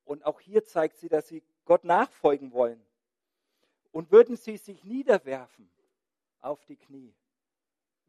Und 0.04 0.24
auch 0.24 0.40
hier 0.40 0.64
zeigt 0.64 0.98
sie, 0.98 1.08
dass 1.08 1.28
sie 1.28 1.42
Gott 1.64 1.84
nachfolgen 1.84 2.52
wollen. 2.52 2.84
Und 3.92 4.12
würden 4.12 4.36
sie 4.36 4.56
sich 4.58 4.84
niederwerfen, 4.84 5.70
auf 6.40 6.64
die 6.66 6.76
Knie, 6.76 7.14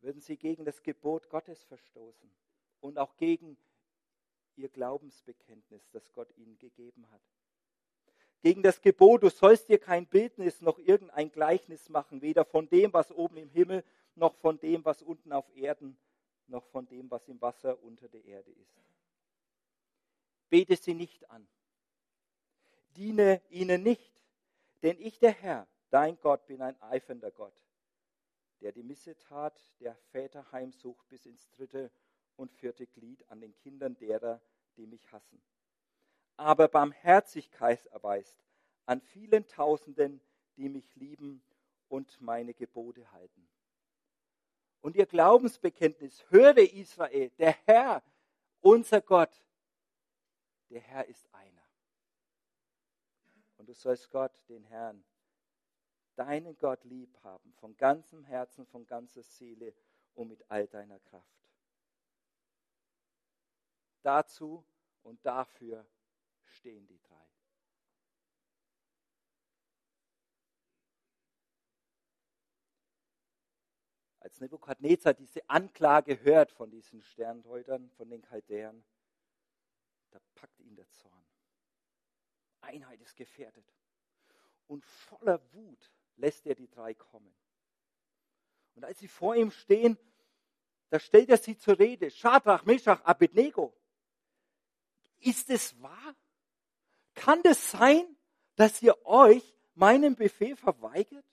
würden 0.02 0.22
sie 0.22 0.38
gegen 0.38 0.66
das 0.66 0.82
Gebot 0.84 1.30
Gottes 1.30 1.64
verstoßen 1.64 2.30
und 2.82 2.98
auch 2.98 3.16
gegen 3.16 3.58
ihr 4.56 4.70
Glaubensbekenntnis, 4.70 5.90
das 5.92 6.12
Gott 6.12 6.36
ihnen 6.36 6.58
gegeben 6.58 7.10
hat. 7.12 7.22
Gegen 8.44 8.62
das 8.62 8.82
Gebot, 8.82 9.24
du 9.24 9.30
sollst 9.30 9.70
dir 9.70 9.80
kein 9.80 10.06
Bildnis 10.06 10.60
noch 10.60 10.78
irgendein 10.78 11.32
Gleichnis 11.32 11.88
machen, 11.88 12.22
weder 12.22 12.44
von 12.44 12.68
dem, 12.68 12.92
was 12.92 13.10
oben 13.10 13.38
im 13.38 13.50
Himmel, 13.50 13.86
noch 14.16 14.36
von 14.36 14.60
dem, 14.60 14.84
was 14.84 15.02
unten 15.02 15.32
auf 15.32 15.46
Erden, 15.56 15.98
noch 16.48 16.66
von 16.66 16.86
dem, 16.86 17.10
was 17.10 17.26
im 17.30 17.40
Wasser 17.40 17.82
unter 17.82 18.10
der 18.10 18.26
Erde 18.26 18.52
ist. 18.52 18.78
Bete 20.50 20.76
sie 20.76 20.94
nicht 20.94 21.32
an. 21.32 21.48
Diene 22.98 23.42
ihnen 23.50 23.82
nicht, 23.82 24.22
denn 24.82 25.00
ich, 25.00 25.20
der 25.20 25.32
Herr, 25.32 25.66
dein 25.90 26.20
Gott, 26.20 26.46
bin 26.46 26.62
ein 26.62 26.80
eifernder 26.82 27.32
Gott, 27.32 27.56
der 28.60 28.74
die 28.74 28.84
Missetat 28.84 29.58
der 29.80 29.96
Väter 30.12 30.52
heimsucht 30.52 31.08
bis 31.08 31.26
ins 31.26 31.50
dritte 31.52 31.90
und 32.36 32.52
vierte 32.52 32.88
Glied 32.88 33.24
an 33.32 33.40
den 33.40 33.56
Kindern 33.56 33.96
derer, 33.96 34.42
die 34.76 34.86
mich 34.86 35.10
hassen. 35.14 35.42
Aber 36.38 36.68
Barmherzigkeit 36.68 37.86
erweist 37.88 38.44
an 38.86 39.02
vielen 39.02 39.48
Tausenden, 39.48 40.22
die 40.58 40.70
mich 40.70 40.96
lieben 40.96 41.44
und 41.88 42.20
meine 42.22 42.54
Gebote 42.54 43.12
halten. 43.12 43.48
Und 44.82 44.96
ihr 44.96 45.06
Glaubensbekenntnis, 45.06 46.26
höre 46.30 46.58
Israel, 46.58 47.30
der 47.38 47.56
Herr, 47.66 48.04
unser 48.62 49.00
Gott, 49.02 49.46
der 50.70 50.82
Herr 50.82 51.08
ist 51.08 51.34
einer. 51.34 51.64
Und 53.58 53.70
du 53.70 53.74
sollst 53.74 54.10
Gott, 54.10 54.34
den 54.50 54.64
Herrn, 54.66 55.04
deinen 56.16 56.58
Gott 56.58 56.84
lieb 56.84 57.18
haben, 57.24 57.54
von 57.54 57.78
ganzem 57.78 58.24
Herzen, 58.26 58.66
von 58.66 58.86
ganzer 58.86 59.24
Seele 59.24 59.74
und 60.16 60.28
mit 60.28 60.44
all 60.50 60.68
deiner 60.68 61.00
Kraft. 61.00 61.48
Dazu 64.02 64.66
und 65.04 65.26
dafür 65.26 65.86
stehen 66.46 66.88
die 66.88 67.00
drei. 67.00 67.28
Als 74.20 74.40
Nebukadnezar 74.40 75.14
diese 75.14 75.48
Anklage 75.50 76.22
hört 76.22 76.52
von 76.52 76.72
diesen 76.72 77.02
Sterndeutern, 77.02 77.90
von 77.92 78.10
den 78.10 78.22
Chaldäern, 78.22 78.84
da 80.12 80.20
packt 80.36 80.60
ihn 80.62 80.76
der 80.76 80.90
Zorn. 80.90 81.26
Einheit 82.62 83.02
ist 83.02 83.18
gefährdet. 83.18 83.66
Und 84.68 84.86
voller 84.86 85.42
Wut 85.54 85.92
lässt 86.16 86.46
er 86.46 86.56
die 86.56 86.70
drei 86.70 86.94
kommen. 86.94 87.36
Und 88.76 88.86
als 88.86 89.00
sie 89.00 89.08
vor 89.08 89.36
ihm 89.36 89.52
stehen, 89.52 89.98
da 90.90 91.00
stellt 91.00 91.30
er 91.30 91.38
sie 91.38 91.58
zur 91.58 91.78
Rede. 91.78 92.10
Schadrach, 92.10 92.66
Meshach, 92.66 93.02
Abednego. 93.04 93.76
Ist 95.20 95.50
es 95.50 95.80
wahr? 95.82 96.16
Kann 97.14 97.42
es 97.44 97.72
sein, 97.72 98.18
dass 98.56 98.82
ihr 98.82 99.06
euch 99.06 99.44
meinen 99.76 100.16
Befehl 100.16 100.56
verweigert 100.56 101.26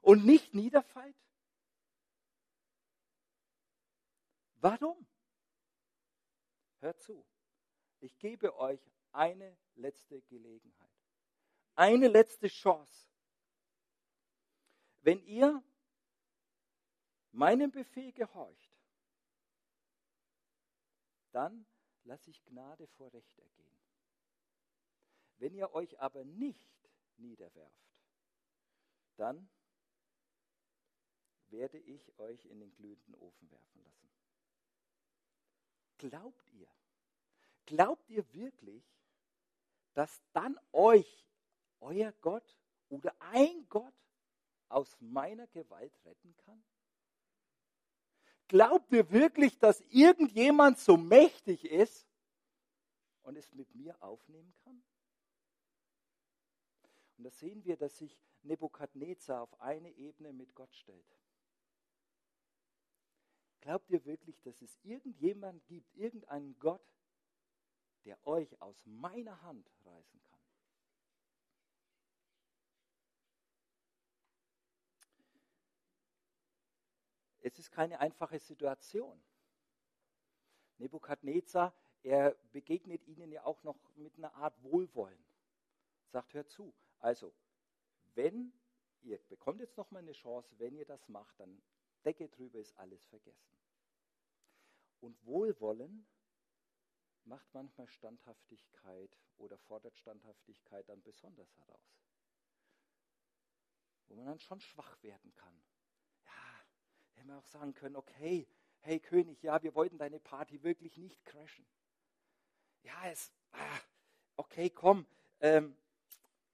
und 0.00 0.24
nicht 0.24 0.54
niederfallt? 0.54 1.16
Warum? 4.56 5.06
Hört 6.80 7.00
zu. 7.00 7.26
Ich 8.00 8.18
gebe 8.18 8.56
euch 8.56 8.80
eine 9.12 9.56
letzte 9.74 10.20
Gelegenheit. 10.22 10.90
Eine 11.74 12.08
letzte 12.08 12.48
Chance. 12.48 13.08
Wenn 15.00 15.22
ihr 15.24 15.62
meinem 17.32 17.70
Befehl 17.70 18.12
gehorcht, 18.12 18.76
dann 21.32 21.66
lasse 22.04 22.30
ich 22.30 22.44
Gnade 22.44 22.86
vor 22.86 23.12
Recht 23.12 23.38
ergehen. 23.38 23.78
Wenn 25.42 25.56
ihr 25.56 25.74
euch 25.74 25.98
aber 25.98 26.22
nicht 26.22 26.70
niederwerft, 27.16 27.90
dann 29.16 29.50
werde 31.48 31.78
ich 31.78 32.16
euch 32.16 32.44
in 32.44 32.60
den 32.60 32.72
glühenden 32.76 33.16
Ofen 33.16 33.50
werfen 33.50 33.82
lassen. 33.82 34.08
Glaubt 35.98 36.48
ihr? 36.52 36.68
Glaubt 37.66 38.08
ihr 38.08 38.32
wirklich, 38.32 38.84
dass 39.94 40.22
dann 40.32 40.56
euch 40.70 41.26
euer 41.80 42.12
Gott 42.20 42.56
oder 42.88 43.12
ein 43.18 43.68
Gott 43.68 43.96
aus 44.68 44.96
meiner 45.00 45.48
Gewalt 45.48 45.92
retten 46.04 46.36
kann? 46.36 46.62
Glaubt 48.46 48.92
ihr 48.92 49.10
wirklich, 49.10 49.58
dass 49.58 49.80
irgendjemand 49.88 50.78
so 50.78 50.96
mächtig 50.96 51.64
ist 51.64 52.06
und 53.22 53.34
es 53.36 53.52
mit 53.52 53.74
mir 53.74 54.00
aufnehmen 54.00 54.54
kann? 54.62 54.80
Und 57.22 57.26
da 57.26 57.30
sehen 57.30 57.64
wir, 57.64 57.76
dass 57.76 57.98
sich 57.98 58.18
Nebukadnezar 58.42 59.42
auf 59.42 59.60
eine 59.60 59.92
Ebene 59.92 60.32
mit 60.32 60.56
Gott 60.56 60.74
stellt. 60.74 61.06
Glaubt 63.60 63.88
ihr 63.90 64.04
wirklich, 64.04 64.40
dass 64.40 64.60
es 64.60 64.76
irgendjemand 64.82 65.64
gibt, 65.68 65.94
irgendeinen 65.94 66.58
Gott, 66.58 66.84
der 68.06 68.26
euch 68.26 68.60
aus 68.60 68.84
meiner 68.86 69.40
Hand 69.42 69.70
reißen 69.84 70.20
kann? 70.24 70.40
Es 77.38 77.56
ist 77.56 77.70
keine 77.70 78.00
einfache 78.00 78.40
Situation. 78.40 79.22
Nebukadnezar, 80.78 81.72
er 82.02 82.34
begegnet 82.50 83.06
ihnen 83.06 83.30
ja 83.30 83.44
auch 83.44 83.62
noch 83.62 83.78
mit 83.94 84.18
einer 84.18 84.34
Art 84.34 84.60
Wohlwollen. 84.64 85.24
Sagt, 86.08 86.34
hört 86.34 86.50
zu. 86.50 86.74
Also, 87.02 87.34
wenn 88.14 88.52
ihr 89.02 89.18
bekommt 89.28 89.60
jetzt 89.60 89.76
noch 89.76 89.90
mal 89.90 89.98
eine 89.98 90.12
Chance, 90.12 90.54
wenn 90.58 90.76
ihr 90.76 90.86
das 90.86 91.08
macht, 91.08 91.38
dann 91.40 91.60
Decke 92.04 92.28
drüber 92.28 92.60
ist 92.60 92.78
alles 92.78 93.04
vergessen. 93.06 93.58
Und 95.00 95.26
Wohlwollen 95.26 96.06
macht 97.24 97.52
manchmal 97.52 97.88
Standhaftigkeit 97.88 99.18
oder 99.36 99.58
fordert 99.58 99.96
Standhaftigkeit 99.98 100.88
dann 100.88 101.02
besonders 101.02 101.52
heraus. 101.58 101.98
Wo 104.06 104.14
man 104.14 104.26
dann 104.26 104.38
schon 104.38 104.60
schwach 104.60 105.02
werden 105.02 105.34
kann. 105.34 105.62
Ja, 106.24 106.64
hätte 107.14 107.26
man 107.26 107.38
auch 107.38 107.46
sagen 107.46 107.74
können, 107.74 107.96
okay, 107.96 108.46
hey 108.78 109.00
König, 109.00 109.42
ja, 109.42 109.60
wir 109.62 109.74
wollten 109.74 109.98
deine 109.98 110.20
Party 110.20 110.62
wirklich 110.62 110.96
nicht 110.98 111.24
crashen. 111.24 111.66
Ja, 112.82 113.10
es, 113.10 113.32
ah, 113.50 113.80
okay, 114.36 114.70
komm, 114.70 115.06
ähm, 115.40 115.76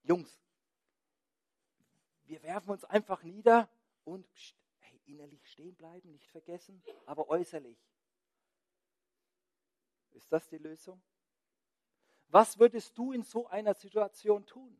Jungs, 0.02 0.40
wir 2.24 2.42
werfen 2.42 2.70
uns 2.70 2.84
einfach 2.84 3.22
nieder 3.22 3.68
und 4.04 4.30
pst, 4.34 4.54
hey, 4.80 5.00
innerlich 5.06 5.50
stehen 5.50 5.74
bleiben, 5.76 6.11
nicht 6.11 6.30
vergessen, 6.30 6.82
aber 7.06 7.28
äußerlich 7.28 7.78
ist 10.18 10.32
das 10.32 10.48
die 10.48 10.58
Lösung? 10.58 11.00
Was 12.28 12.58
würdest 12.58 12.98
du 12.98 13.12
in 13.12 13.22
so 13.22 13.46
einer 13.46 13.72
Situation 13.72 14.44
tun? 14.44 14.78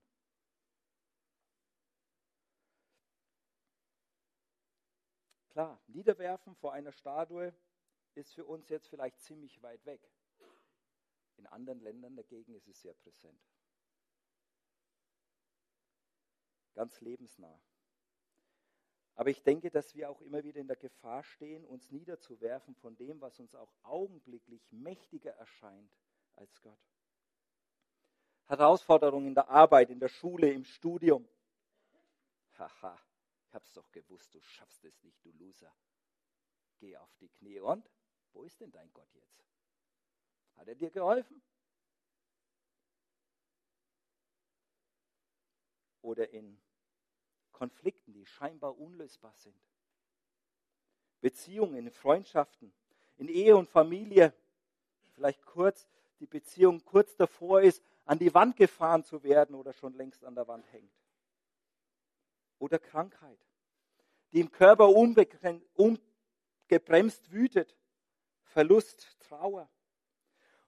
Klar, 5.51 5.81
Niederwerfen 5.87 6.55
vor 6.57 6.73
einer 6.73 6.93
Statue 6.93 7.55
ist 8.15 8.35
für 8.35 8.45
uns 8.45 8.69
jetzt 8.69 8.89
vielleicht 8.89 9.21
ziemlich 9.21 9.63
weit 9.63 9.85
weg. 9.87 10.01
In 11.37 11.47
anderen 11.47 11.81
Ländern 11.81 12.17
dagegen 12.17 12.55
ist 12.55 12.69
es 12.69 12.81
sehr 12.81 12.95
präsent. 12.95 13.41
Ganz 16.79 17.01
lebensnah. 17.01 17.61
Aber 19.17 19.31
ich 19.31 19.43
denke, 19.43 19.69
dass 19.69 19.97
wir 19.97 20.09
auch 20.09 20.21
immer 20.21 20.45
wieder 20.45 20.61
in 20.61 20.69
der 20.69 20.77
Gefahr 20.77 21.25
stehen, 21.25 21.65
uns 21.65 21.91
niederzuwerfen 21.91 22.77
von 22.77 22.95
dem, 22.97 23.21
was 23.21 23.41
uns 23.41 23.53
auch 23.57 23.75
augenblicklich 23.83 24.63
mächtiger 24.71 25.33
erscheint 25.33 25.91
als 26.37 26.63
Gott. 26.63 26.79
Herausforderungen 28.45 29.27
in 29.27 29.35
der 29.35 29.49
Arbeit, 29.49 29.91
in 29.91 29.99
der 29.99 30.09
Schule, 30.09 30.53
im 30.53 30.63
Studium. 30.63 31.29
Haha, 32.57 32.97
ich 33.49 33.55
hab's 33.55 33.73
doch 33.73 33.91
gewusst, 33.91 34.33
du 34.33 34.41
schaffst 34.41 34.85
es 34.85 35.03
nicht, 35.03 35.25
du 35.25 35.33
Loser. 35.33 35.75
Geh 36.79 36.97
auf 36.97 37.13
die 37.17 37.29
Knie 37.29 37.59
und 37.59 37.91
wo 38.35 38.45
ist 38.45 38.61
denn 38.61 38.71
dein 38.71 38.93
Gott 38.93 39.13
jetzt? 39.15 39.45
Hat 40.55 40.69
er 40.69 40.77
dir 40.77 40.93
geholfen? 40.93 41.43
Oder 46.03 46.31
in 46.31 46.57
Konflikten, 47.53 48.13
die 48.13 48.27
scheinbar 48.27 48.79
unlösbar 48.79 49.35
sind. 49.37 49.59
Beziehungen, 51.21 51.91
Freundschaften, 51.91 52.73
in 53.17 53.29
Ehe 53.29 53.57
und 53.57 53.69
Familie, 53.69 54.33
vielleicht 55.15 55.45
kurz 55.45 55.89
die 56.21 56.27
Beziehung 56.27 56.85
kurz 56.85 57.17
davor 57.17 57.63
ist, 57.63 57.83
an 58.05 58.19
die 58.19 58.35
Wand 58.35 58.57
gefahren 58.57 59.05
zu 59.05 59.23
werden 59.23 59.55
oder 59.55 59.73
schon 59.73 59.95
längst 59.95 60.25
an 60.25 60.35
der 60.35 60.49
Wand 60.49 60.71
hängt. 60.73 60.93
Oder 62.59 62.79
Krankheit, 62.79 63.39
die 64.33 64.41
im 64.41 64.51
Körper 64.51 64.89
ungebremst 64.89 67.31
wütet, 67.31 67.77
Verlust, 68.43 69.17
Trauer. 69.21 69.69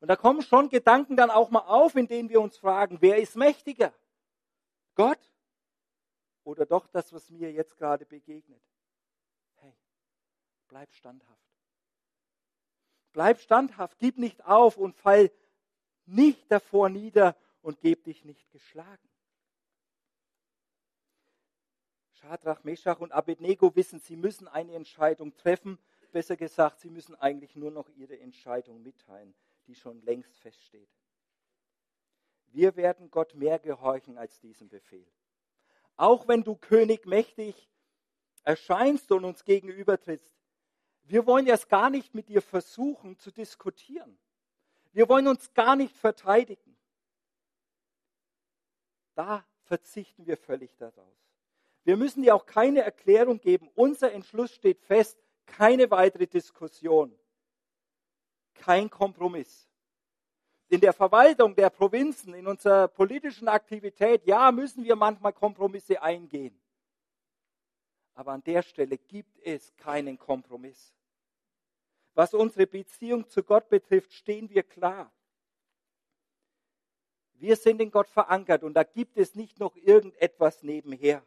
Und 0.00 0.08
da 0.08 0.16
kommen 0.16 0.42
schon 0.42 0.68
Gedanken 0.68 1.16
dann 1.16 1.30
auch 1.30 1.50
mal 1.50 1.60
auf, 1.60 1.96
in 1.96 2.06
denen 2.06 2.28
wir 2.28 2.40
uns 2.40 2.56
fragen, 2.56 2.98
wer 3.00 3.18
ist 3.18 3.36
mächtiger? 3.36 3.92
Gott 4.94 5.18
oder 6.44 6.66
doch 6.66 6.87
das, 6.87 7.12
was 7.12 7.31
mir 7.31 7.53
jetzt 7.53 7.76
gerade 7.76 8.07
begegnet. 8.07 8.62
Hey, 9.57 9.76
bleib 10.68 10.92
standhaft. 10.92 11.50
Bleib 13.12 13.40
standhaft, 13.40 13.98
gib 13.98 14.18
nicht 14.18 14.44
auf 14.44 14.76
und 14.76 14.96
fall 14.96 15.31
nicht 16.07 16.50
davor 16.50 16.88
nieder 16.88 17.37
und 17.62 17.81
geb 17.81 18.05
dich 18.05 18.24
nicht 18.24 18.50
geschlagen. 18.50 19.09
Schadrach, 22.12 22.62
Meshach 22.64 23.00
und 23.00 23.12
Abednego 23.12 23.74
wissen, 23.74 23.98
sie 24.00 24.16
müssen 24.16 24.46
eine 24.46 24.74
Entscheidung 24.74 25.35
treffen. 25.37 25.79
Besser 26.12 26.37
gesagt, 26.37 26.81
sie 26.81 26.90
müssen 26.90 27.14
eigentlich 27.14 27.57
nur 27.57 27.70
noch 27.70 27.88
ihre 27.90 28.18
Entscheidung 28.18 28.83
mitteilen, 28.83 29.35
die 29.66 29.74
schon 29.74 30.03
längst 30.03 30.37
feststeht. 30.38 30.90
Wir 32.46 32.76
werden 32.76 33.11
Gott 33.11 33.35
mehr 33.35 33.59
gehorchen 33.59 34.18
als 34.18 34.38
diesen 34.40 34.68
Befehl 34.68 35.07
auch 35.96 36.29
wenn 36.29 36.42
du 36.42 36.57
König 36.57 37.07
mächtig 37.07 37.68
erscheinst 38.42 39.12
und 39.12 39.24
uns 39.24 39.44
gegenübertrittst, 39.44 40.35
wir 41.05 41.26
wollen 41.26 41.46
erst 41.46 41.68
gar 41.68 41.90
nicht 41.90 42.14
mit 42.14 42.29
dir 42.29 42.42
versuchen 42.42 43.18
zu 43.18 43.31
diskutieren. 43.31 44.18
Wir 44.92 45.09
wollen 45.09 45.29
uns 45.29 45.53
gar 45.55 45.76
nicht 45.76 45.96
verteidigen. 45.96 46.76
Da 49.14 49.44
verzichten 49.64 50.26
wir 50.26 50.37
völlig 50.37 50.76
daraus. 50.76 51.16
Wir 51.85 51.96
müssen 51.96 52.22
dir 52.22 52.35
auch 52.35 52.46
keine 52.46 52.83
Erklärung 52.83 53.40
geben. 53.40 53.68
Unser 53.74 54.12
Entschluss 54.12 54.53
steht 54.53 54.81
fest. 54.81 55.18
Keine 55.46 55.90
weitere 55.90 56.26
Diskussion. 56.26 57.16
Kein 58.55 58.90
Kompromiss. 58.90 59.69
In 60.70 60.80
der 60.80 60.92
Verwaltung 60.92 61.56
der 61.56 61.68
Provinzen, 61.68 62.33
in 62.33 62.46
unserer 62.46 62.87
politischen 62.87 63.48
Aktivität, 63.48 64.24
ja, 64.24 64.52
müssen 64.52 64.85
wir 64.85 64.94
manchmal 64.94 65.33
Kompromisse 65.33 66.00
eingehen. 66.00 66.56
Aber 68.14 68.30
an 68.30 68.44
der 68.44 68.62
Stelle 68.62 68.96
gibt 68.96 69.37
es 69.40 69.76
keinen 69.76 70.16
Kompromiss. 70.16 70.94
Was 72.14 72.35
unsere 72.35 72.68
Beziehung 72.68 73.28
zu 73.28 73.42
Gott 73.42 73.68
betrifft, 73.68 74.12
stehen 74.12 74.48
wir 74.48 74.62
klar. 74.62 75.12
Wir 77.35 77.56
sind 77.56 77.80
in 77.80 77.90
Gott 77.90 78.09
verankert 78.09 78.62
und 78.62 78.74
da 78.74 78.85
gibt 78.85 79.16
es 79.16 79.35
nicht 79.35 79.59
noch 79.59 79.74
irgendetwas 79.74 80.62
nebenher. 80.62 81.26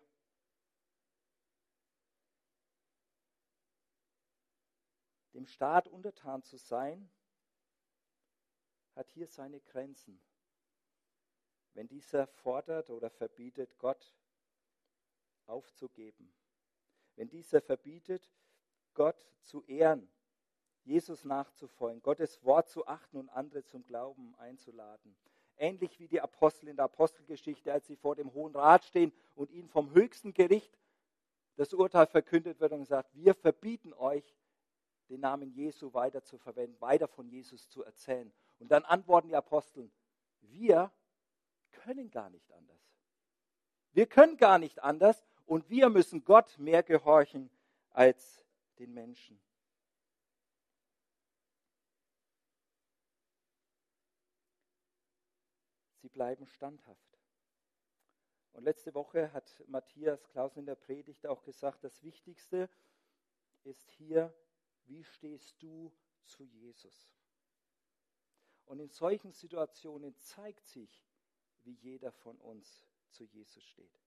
Dem 5.34 5.47
Staat 5.47 5.89
untertan 5.89 6.43
zu 6.43 6.56
sein, 6.56 7.10
hat 8.95 9.10
hier 9.10 9.27
seine 9.27 9.60
Grenzen. 9.62 10.19
Wenn 11.73 11.88
dieser 11.88 12.27
fordert 12.27 12.89
oder 12.89 13.10
verbietet, 13.10 13.77
Gott 13.79 14.15
aufzugeben. 15.45 16.34
Wenn 17.15 17.29
dieser 17.29 17.62
verbietet, 17.62 18.32
Gott 18.93 19.27
zu 19.41 19.63
ehren, 19.63 20.10
Jesus 20.84 21.23
nachzufolgen, 21.23 22.01
Gottes 22.01 22.43
Wort 22.43 22.69
zu 22.69 22.86
achten 22.88 23.17
und 23.17 23.29
andere 23.29 23.63
zum 23.63 23.84
Glauben 23.86 24.36
einzuladen. 24.36 25.15
Ähnlich 25.58 25.99
wie 25.99 26.08
die 26.08 26.21
Apostel 26.21 26.67
in 26.67 26.75
der 26.75 26.86
Apostelgeschichte, 26.86 27.71
als 27.71 27.88
sie 27.88 27.95
vor 27.95 28.15
dem 28.15 28.34
Hohen 28.34 28.56
Rat 28.56 28.84
stehen 28.84 29.13
und 29.36 29.51
ihnen 29.51 29.69
vom 29.69 29.93
höchsten 29.93 30.34
Gericht 30.34 30.77
das 31.56 31.73
Urteil 31.73 32.08
verkündet 32.08 32.60
wird 32.60 32.71
und 32.71 32.86
sagt, 32.86 33.13
wir 33.13 33.34
verbieten 33.34 33.93
euch, 33.93 34.36
den 35.10 35.19
Namen 35.19 35.51
Jesu 35.51 35.93
weiter 35.93 36.23
zu 36.23 36.38
verwenden, 36.38 36.79
weiter 36.82 37.08
von 37.08 37.27
Jesus 37.27 37.69
zu 37.69 37.84
erzählen. 37.84 38.34
Und 38.63 38.69
dann 38.69 38.86
antworten 38.86 39.28
die 39.28 39.36
Apostel, 39.36 39.91
wir 40.39 40.89
können 41.73 42.10
gar 42.10 42.30
nicht 42.30 42.49
anders. 42.54 42.80
Wir 43.91 44.08
können 44.08 44.38
gar 44.38 44.58
nicht 44.58 44.82
anders 44.82 45.21
und 45.45 45.69
wir 45.69 45.89
müssen 45.89 46.23
Gott 46.23 46.58
mehr 46.60 46.82
gehorchen 46.82 47.49
als 47.89 48.41
den 48.80 48.93
Menschen. 48.93 49.38
Sie 55.97 56.08
bleiben 56.08 56.47
standhaft. 56.47 57.19
Und 58.54 58.63
letzte 58.63 58.93
Woche 58.93 59.34
hat 59.34 59.62
Matthias 59.67 60.26
Klausen 60.30 60.60
in 60.60 60.67
der 60.67 60.76
Predigt 60.76 61.28
auch 61.28 61.43
gesagt, 61.43 61.84
das 61.84 62.02
Wichtigste 62.02 62.69
ist 63.65 63.91
hier, 63.91 64.34
wie 64.86 65.04
stehst 65.04 65.62
du 65.62 65.91
zu 66.23 66.45
Jesus? 66.45 67.13
Und 68.65 68.80
in 68.80 68.89
solchen 68.89 69.32
Situationen 69.32 70.15
zeigt 70.17 70.67
sich, 70.67 71.04
wie 71.63 71.73
jeder 71.73 72.12
von 72.12 72.38
uns 72.38 72.88
zu 73.10 73.23
Jesus 73.26 73.63
steht. 73.63 73.99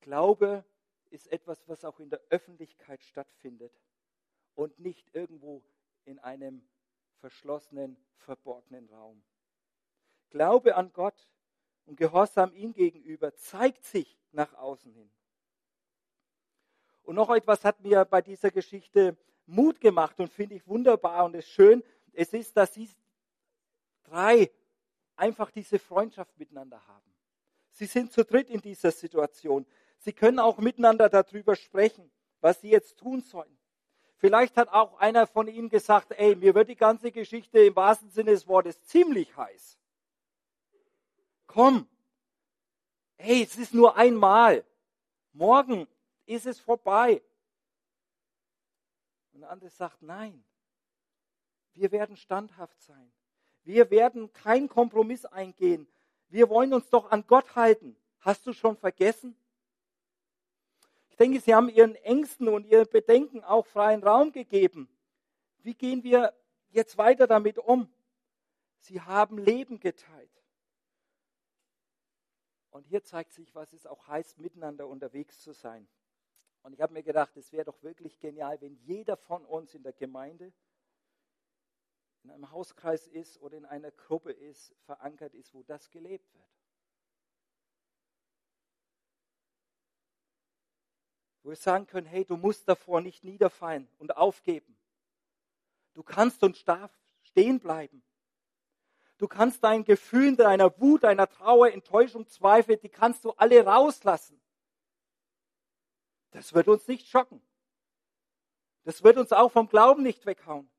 Glaube 0.00 0.64
ist 1.10 1.26
etwas, 1.28 1.68
was 1.68 1.84
auch 1.84 2.00
in 2.00 2.10
der 2.10 2.20
Öffentlichkeit 2.30 3.02
stattfindet 3.02 3.80
und 4.54 4.78
nicht 4.78 5.14
irgendwo 5.14 5.62
in 6.04 6.18
einem 6.18 6.66
verschlossenen, 7.18 7.96
verborgenen 8.16 8.88
Raum. 8.88 9.22
Glaube 10.30 10.76
an 10.76 10.92
Gott 10.92 11.30
und 11.86 11.96
Gehorsam 11.96 12.54
ihm 12.54 12.72
gegenüber 12.72 13.34
zeigt 13.34 13.84
sich 13.84 14.18
nach 14.32 14.54
außen 14.54 14.92
hin. 14.92 15.10
Und 17.02 17.16
noch 17.16 17.30
etwas 17.30 17.64
hat 17.64 17.80
mir 17.80 18.04
bei 18.04 18.22
dieser 18.22 18.50
Geschichte 18.50 19.16
Mut 19.46 19.80
gemacht 19.80 20.20
und 20.20 20.32
finde 20.32 20.54
ich 20.54 20.66
wunderbar 20.68 21.24
und 21.24 21.34
ist 21.34 21.48
schön. 21.48 21.82
Es 22.12 22.32
ist, 22.32 22.56
dass 22.56 22.74
sie 22.74 22.88
drei 24.04 24.50
einfach 25.16 25.50
diese 25.50 25.78
Freundschaft 25.78 26.36
miteinander 26.38 26.84
haben. 26.86 27.14
Sie 27.72 27.86
sind 27.86 28.12
zu 28.12 28.24
dritt 28.24 28.50
in 28.50 28.60
dieser 28.60 28.90
Situation. 28.90 29.66
Sie 29.98 30.12
können 30.12 30.38
auch 30.38 30.58
miteinander 30.58 31.08
darüber 31.08 31.56
sprechen, 31.56 32.10
was 32.40 32.60
sie 32.60 32.70
jetzt 32.70 32.98
tun 32.98 33.20
sollen. 33.22 33.56
Vielleicht 34.16 34.56
hat 34.56 34.68
auch 34.68 34.98
einer 34.98 35.26
von 35.26 35.48
ihnen 35.48 35.70
gesagt, 35.70 36.12
ey, 36.12 36.36
mir 36.36 36.54
wird 36.54 36.68
die 36.68 36.76
ganze 36.76 37.10
Geschichte 37.10 37.60
im 37.60 37.76
wahrsten 37.76 38.10
Sinne 38.10 38.32
des 38.32 38.46
Wortes 38.46 38.82
ziemlich 38.84 39.34
heiß. 39.34 39.78
Komm, 41.46 41.88
hey, 43.16 43.42
es 43.42 43.56
ist 43.56 43.72
nur 43.72 43.96
einmal. 43.96 44.64
Morgen 45.32 45.86
ist 46.26 46.46
es 46.46 46.60
vorbei. 46.60 47.22
Und 49.32 49.40
der 49.40 49.50
andere 49.50 49.70
sagt, 49.70 50.02
nein, 50.02 50.44
wir 51.74 51.92
werden 51.92 52.16
standhaft 52.16 52.80
sein. 52.82 53.12
Wir 53.62 53.90
werden 53.90 54.32
keinen 54.32 54.68
Kompromiss 54.68 55.24
eingehen. 55.24 55.86
Wir 56.28 56.48
wollen 56.48 56.72
uns 56.72 56.88
doch 56.90 57.10
an 57.10 57.26
Gott 57.26 57.56
halten. 57.56 57.96
Hast 58.20 58.46
du 58.46 58.52
schon 58.52 58.76
vergessen? 58.76 59.36
Ich 61.08 61.16
denke, 61.16 61.40
Sie 61.40 61.54
haben 61.54 61.68
Ihren 61.68 61.94
Ängsten 61.96 62.48
und 62.48 62.66
Ihren 62.66 62.88
Bedenken 62.88 63.44
auch 63.44 63.66
freien 63.66 64.02
Raum 64.02 64.32
gegeben. 64.32 64.88
Wie 65.58 65.74
gehen 65.74 66.02
wir 66.02 66.34
jetzt 66.70 66.96
weiter 66.98 67.26
damit 67.26 67.58
um? 67.58 67.92
Sie 68.78 69.00
haben 69.00 69.38
Leben 69.38 69.80
geteilt. 69.80 70.30
Und 72.70 72.86
hier 72.86 73.02
zeigt 73.02 73.32
sich, 73.32 73.54
was 73.54 73.72
es 73.72 73.86
auch 73.86 74.06
heißt, 74.06 74.38
miteinander 74.38 74.86
unterwegs 74.86 75.40
zu 75.40 75.52
sein. 75.52 75.86
Und 76.62 76.72
ich 76.72 76.80
habe 76.80 76.92
mir 76.92 77.02
gedacht, 77.02 77.36
es 77.36 77.52
wäre 77.52 77.64
doch 77.64 77.82
wirklich 77.82 78.18
genial, 78.20 78.60
wenn 78.60 78.76
jeder 78.76 79.16
von 79.16 79.44
uns 79.44 79.74
in 79.74 79.82
der 79.82 79.92
Gemeinde, 79.92 80.52
in 82.24 82.30
einem 82.30 82.50
Hauskreis 82.50 83.06
ist 83.06 83.40
oder 83.40 83.56
in 83.56 83.64
einer 83.64 83.90
Gruppe 83.90 84.32
ist, 84.32 84.74
verankert 84.84 85.34
ist, 85.34 85.54
wo 85.54 85.62
das 85.62 85.90
gelebt 85.90 86.32
wird. 86.34 86.48
Wo 91.42 91.48
wir 91.50 91.56
sagen 91.56 91.86
können, 91.86 92.06
hey, 92.06 92.24
du 92.24 92.36
musst 92.36 92.68
davor 92.68 93.00
nicht 93.00 93.24
niederfallen 93.24 93.88
und 93.98 94.16
aufgeben. 94.16 94.76
Du 95.94 96.02
kannst 96.02 96.42
und 96.42 96.68
darfst 96.68 97.00
stehen 97.22 97.58
bleiben. 97.60 98.02
Du 99.16 99.28
kannst 99.28 99.62
deinen 99.62 99.84
Gefühlen, 99.84 100.36
deiner 100.36 100.78
Wut, 100.80 101.04
deiner 101.04 101.28
Trauer, 101.28 101.70
Enttäuschung, 101.70 102.26
Zweifel, 102.26 102.76
die 102.76 102.88
kannst 102.88 103.24
du 103.24 103.32
alle 103.32 103.64
rauslassen. 103.64 104.40
Das 106.30 106.54
wird 106.54 106.68
uns 106.68 106.86
nicht 106.86 107.08
schocken. 107.08 107.42
Das 108.84 109.02
wird 109.02 109.18
uns 109.18 109.32
auch 109.32 109.50
vom 109.50 109.68
Glauben 109.68 110.02
nicht 110.02 110.24
weghauen. 110.26 110.70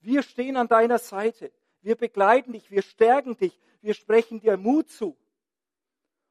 Wir 0.00 0.22
stehen 0.22 0.56
an 0.56 0.68
deiner 0.68 0.98
Seite. 0.98 1.52
Wir 1.80 1.96
begleiten 1.96 2.52
dich, 2.52 2.70
wir 2.70 2.82
stärken 2.82 3.36
dich, 3.36 3.58
wir 3.80 3.94
sprechen 3.94 4.40
dir 4.40 4.56
Mut 4.56 4.90
zu. 4.90 5.16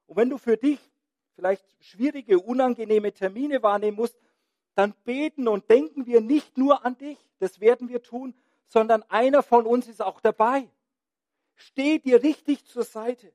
Und 0.07 0.17
wenn 0.17 0.29
du 0.29 0.37
für 0.37 0.57
dich 0.57 0.79
vielleicht 1.35 1.65
schwierige, 1.79 2.39
unangenehme 2.39 3.13
Termine 3.13 3.63
wahrnehmen 3.63 3.97
musst, 3.97 4.17
dann 4.75 4.93
beten 5.05 5.47
und 5.47 5.69
denken 5.69 6.05
wir 6.05 6.21
nicht 6.21 6.57
nur 6.57 6.85
an 6.85 6.97
dich, 6.97 7.17
das 7.39 7.59
werden 7.59 7.89
wir 7.89 8.01
tun, 8.03 8.35
sondern 8.67 9.03
einer 9.03 9.41
von 9.43 9.65
uns 9.65 9.87
ist 9.87 10.01
auch 10.01 10.19
dabei. 10.19 10.69
Steh 11.55 11.99
dir 11.99 12.21
richtig 12.21 12.65
zur 12.65 12.83
Seite. 12.83 13.33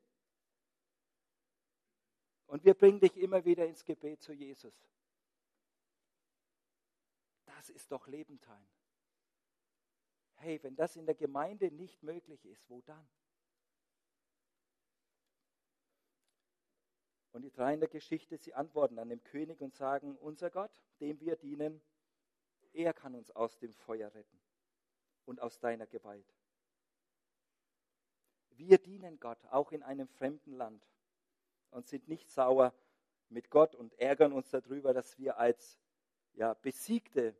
Und 2.46 2.64
wir 2.64 2.74
bringen 2.74 3.00
dich 3.00 3.16
immer 3.16 3.44
wieder 3.44 3.66
ins 3.66 3.84
Gebet 3.84 4.22
zu 4.22 4.32
Jesus. 4.32 4.74
Das 7.46 7.70
ist 7.70 7.90
doch 7.90 8.06
Lebentime. 8.06 8.68
Hey, 10.42 10.60
wenn 10.64 10.74
das 10.74 10.96
in 10.96 11.06
der 11.06 11.14
Gemeinde 11.14 11.70
nicht 11.70 12.02
möglich 12.02 12.44
ist, 12.46 12.68
wo 12.68 12.80
dann? 12.80 13.08
Und 17.30 17.42
die 17.42 17.52
drei 17.52 17.74
in 17.74 17.78
der 17.78 17.88
Geschichte, 17.88 18.36
sie 18.36 18.52
antworten 18.52 18.98
an 18.98 19.08
dem 19.08 19.22
König 19.22 19.60
und 19.60 19.72
sagen, 19.76 20.16
unser 20.18 20.50
Gott, 20.50 20.72
dem 20.98 21.20
wir 21.20 21.36
dienen, 21.36 21.80
er 22.72 22.92
kann 22.92 23.14
uns 23.14 23.30
aus 23.30 23.56
dem 23.58 23.72
Feuer 23.72 24.12
retten 24.12 24.40
und 25.26 25.40
aus 25.40 25.60
deiner 25.60 25.86
Gewalt. 25.86 26.34
Wir 28.50 28.78
dienen 28.78 29.20
Gott, 29.20 29.38
auch 29.46 29.70
in 29.70 29.84
einem 29.84 30.08
fremden 30.08 30.54
Land 30.54 30.84
und 31.70 31.86
sind 31.86 32.08
nicht 32.08 32.28
sauer 32.28 32.74
mit 33.28 33.48
Gott 33.48 33.76
und 33.76 33.94
ärgern 34.00 34.32
uns 34.32 34.50
darüber, 34.50 34.92
dass 34.92 35.16
wir 35.18 35.38
als 35.38 35.78
ja, 36.34 36.54
Besiegte, 36.54 37.36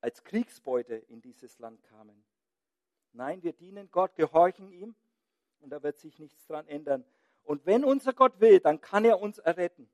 als 0.00 0.24
Kriegsbeute 0.24 0.94
in 0.94 1.20
dieses 1.20 1.58
Land 1.58 1.82
kamen. 1.82 2.24
Nein, 3.18 3.42
wir 3.42 3.52
dienen 3.52 3.90
Gott, 3.90 4.14
gehorchen 4.14 4.70
ihm 4.70 4.94
und 5.58 5.70
da 5.70 5.82
wird 5.82 5.98
sich 5.98 6.20
nichts 6.20 6.46
dran 6.46 6.68
ändern. 6.68 7.04
Und 7.42 7.66
wenn 7.66 7.84
unser 7.84 8.12
Gott 8.12 8.38
will, 8.38 8.60
dann 8.60 8.80
kann 8.80 9.04
er 9.04 9.18
uns 9.18 9.38
erretten. 9.38 9.90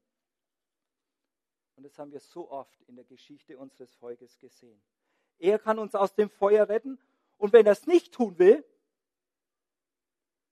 Und 1.74 1.84
das 1.84 1.98
haben 1.98 2.12
wir 2.12 2.20
so 2.20 2.50
oft 2.50 2.82
in 2.82 2.96
der 2.96 3.06
Geschichte 3.06 3.56
unseres 3.56 3.94
Volkes 3.94 4.38
gesehen. 4.38 4.78
Er 5.38 5.58
kann 5.58 5.78
uns 5.78 5.94
aus 5.94 6.14
dem 6.14 6.28
Feuer 6.28 6.68
retten 6.68 7.00
und 7.38 7.54
wenn 7.54 7.64
er 7.64 7.72
es 7.72 7.86
nicht 7.86 8.12
tun 8.12 8.38
will, 8.38 8.62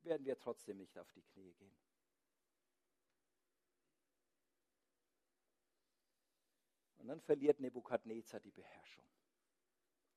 werden 0.05 0.25
wir 0.25 0.39
trotzdem 0.39 0.79
nicht 0.79 0.99
auf 0.99 1.13
die 1.13 1.23
Knie 1.23 1.53
gehen. 1.53 1.77
Und 6.97 7.09
dann 7.09 7.21
verliert 7.21 7.61
Nebukadnezar 7.61 8.41
die 8.41 8.51
Beherrschung, 8.51 9.05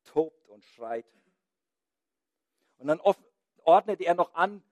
tobt 0.06 0.48
und 0.48 0.64
schreit, 0.64 1.06
und 2.78 2.88
dann 2.88 3.02
ordnet 3.64 4.02
er 4.02 4.14
noch 4.16 4.34
an, 4.34 4.64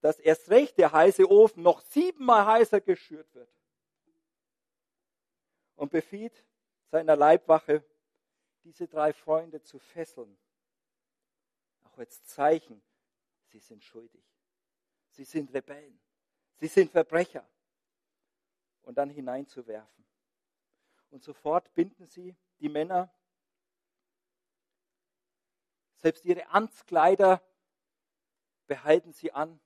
dass 0.00 0.18
erst 0.18 0.50
recht 0.50 0.78
der 0.78 0.92
heiße 0.92 1.30
Ofen 1.30 1.62
noch 1.62 1.80
siebenmal 1.80 2.46
heißer 2.46 2.80
geschürt 2.80 3.32
wird. 3.34 3.48
Und 5.76 5.90
befiehlt 5.90 6.44
seiner 6.90 7.16
Leibwache, 7.16 7.84
diese 8.64 8.86
drei 8.86 9.12
Freunde 9.12 9.62
zu 9.62 9.78
fesseln. 9.78 10.36
Auch 11.84 11.98
als 11.98 12.24
Zeichen, 12.24 12.82
sie 13.46 13.58
sind 13.58 13.82
schuldig. 13.82 14.24
Sie 15.10 15.24
sind 15.24 15.52
Rebellen. 15.52 16.00
Sie 16.56 16.68
sind 16.68 16.90
Verbrecher. 16.90 17.48
Und 18.82 18.98
dann 18.98 19.10
hineinzuwerfen. 19.10 20.04
Und 21.10 21.22
sofort 21.22 21.72
binden 21.74 22.06
sie 22.06 22.34
die 22.58 22.68
Männer, 22.68 23.12
selbst 26.02 26.24
ihre 26.24 26.48
Amtskleider 26.48 27.40
behalten 28.66 29.12
sie 29.12 29.32
an. 29.32 29.60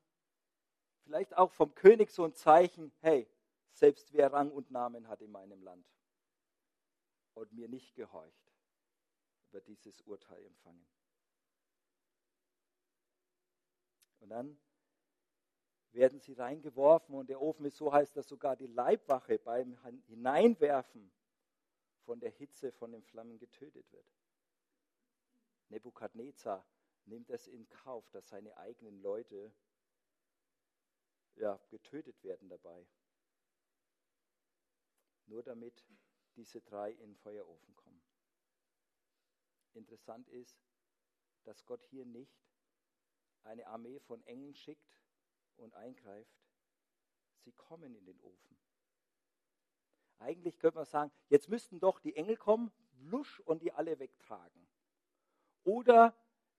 Vielleicht 1.04 1.34
auch 1.36 1.50
vom 1.50 1.74
König 1.74 2.10
so 2.10 2.24
ein 2.24 2.34
Zeichen, 2.34 2.92
hey, 3.00 3.26
selbst 3.72 4.12
wer 4.12 4.32
Rang 4.32 4.50
und 4.50 4.70
Namen 4.70 5.08
hat 5.08 5.22
in 5.22 5.30
meinem 5.30 5.62
Land 5.62 5.86
und 7.34 7.52
mir 7.52 7.68
nicht 7.68 7.94
gehorcht, 7.94 8.52
wird 9.50 9.66
dieses 9.66 10.02
Urteil 10.02 10.44
empfangen. 10.44 10.86
Und 14.20 14.28
dann 14.28 14.58
werden 15.92 16.20
sie 16.20 16.34
reingeworfen 16.34 17.14
und 17.14 17.30
der 17.30 17.40
Ofen 17.40 17.64
ist 17.64 17.76
so 17.76 17.92
heiß, 17.92 18.12
dass 18.12 18.28
sogar 18.28 18.56
die 18.56 18.66
Leibwache 18.66 19.38
beim 19.38 19.78
Hineinwerfen 20.06 21.10
von 22.04 22.20
der 22.20 22.30
Hitze 22.30 22.72
von 22.72 22.92
den 22.92 23.02
Flammen 23.04 23.38
getötet 23.38 23.90
wird. 23.90 24.06
Nebukadnezar 25.68 26.66
nimmt 27.06 27.30
es 27.30 27.46
in 27.46 27.68
Kauf, 27.68 28.08
dass 28.10 28.28
seine 28.28 28.56
eigenen 28.56 29.00
Leute 29.00 29.52
ja, 31.36 31.60
getötet 31.68 32.22
werden 32.22 32.48
dabei. 32.48 32.86
Nur 35.26 35.42
damit 35.42 35.84
diese 36.36 36.60
drei 36.60 36.92
in 36.92 37.10
den 37.10 37.16
Feuerofen 37.16 37.74
kommen. 37.76 38.02
Interessant 39.74 40.28
ist, 40.28 40.58
dass 41.44 41.64
Gott 41.66 41.82
hier 41.84 42.04
nicht 42.04 42.46
eine 43.44 43.66
Armee 43.66 44.00
von 44.00 44.22
Engeln 44.24 44.54
schickt 44.54 45.00
und 45.56 45.74
eingreift. 45.74 46.36
Sie 47.38 47.52
kommen 47.52 47.94
in 47.94 48.04
den 48.04 48.20
Ofen. 48.20 48.58
Eigentlich 50.18 50.58
könnte 50.58 50.76
man 50.76 50.86
sagen, 50.86 51.12
jetzt 51.28 51.48
müssten 51.48 51.78
doch 51.78 52.00
die 52.00 52.16
Engel 52.16 52.36
kommen, 52.36 52.72
lusch 52.98 53.40
und 53.40 53.62
die 53.62 53.72
alle 53.72 53.98
wegtragen. 53.98 54.65
Oder 55.66 56.16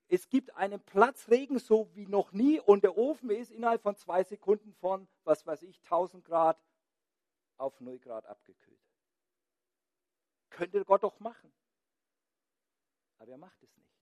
es 0.09 0.27
gibt 0.27 0.53
einen 0.55 0.81
Platzregen 0.81 1.59
so 1.59 1.89
wie 1.95 2.05
noch 2.05 2.33
nie 2.33 2.59
und 2.59 2.83
der 2.83 2.97
Ofen 2.97 3.29
ist 3.29 3.51
innerhalb 3.51 3.81
von 3.81 3.95
zwei 3.95 4.21
Sekunden 4.23 4.73
von, 4.73 5.07
was 5.23 5.47
weiß 5.47 5.63
ich, 5.63 5.79
1000 5.83 6.25
Grad 6.25 6.61
auf 7.55 7.79
0 7.79 7.99
Grad 7.99 8.25
abgekühlt. 8.25 8.81
Könnte 10.49 10.83
Gott 10.83 11.03
doch 11.03 11.19
machen. 11.21 11.53
Aber 13.17 13.31
er 13.31 13.37
macht 13.37 13.63
es 13.63 13.73
nicht. 13.77 13.97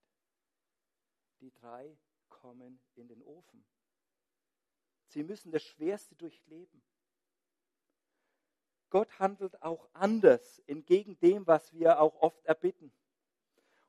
Die 1.40 1.52
drei 1.52 1.96
kommen 2.30 2.82
in 2.96 3.08
den 3.08 3.22
Ofen. 3.22 3.64
Sie 5.06 5.24
müssen 5.24 5.52
das 5.52 5.62
Schwerste 5.62 6.16
durchleben. 6.16 6.82
Gott 8.90 9.20
handelt 9.20 9.62
auch 9.62 9.88
anders, 9.94 10.60
entgegen 10.66 11.20
dem, 11.20 11.46
was 11.46 11.74
wir 11.74 12.00
auch 12.00 12.16
oft 12.22 12.44
erbitten. 12.46 12.92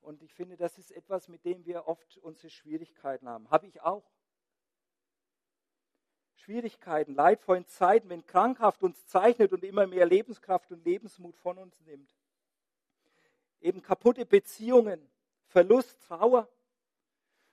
Und 0.07 0.23
ich 0.23 0.33
finde, 0.33 0.57
das 0.57 0.79
ist 0.79 0.93
etwas, 0.93 1.27
mit 1.27 1.45
dem 1.45 1.65
wir 1.65 1.89
oft 1.89 2.17
unsere 2.19 2.49
Schwierigkeiten 2.49 3.29
haben. 3.29 3.51
Habe 3.51 3.67
ich 3.67 3.81
auch. 3.81 4.09
Schwierigkeiten, 6.37 7.13
leidvollen 7.13 7.67
Zeiten, 7.67 8.09
wenn 8.09 8.25
Krankhaft 8.25 8.85
uns 8.85 9.05
zeichnet 9.09 9.53
und 9.53 9.65
immer 9.65 9.85
mehr 9.89 10.07
Lebenskraft 10.07 10.71
und 10.71 10.85
Lebensmut 10.85 11.37
von 11.37 11.59
uns 11.59 11.81
nimmt. 11.81 12.09
Eben 13.61 13.83
kaputte 13.83 14.25
Beziehungen, 14.25 15.11
Verlust, 15.49 16.01
Trauer, 16.03 16.49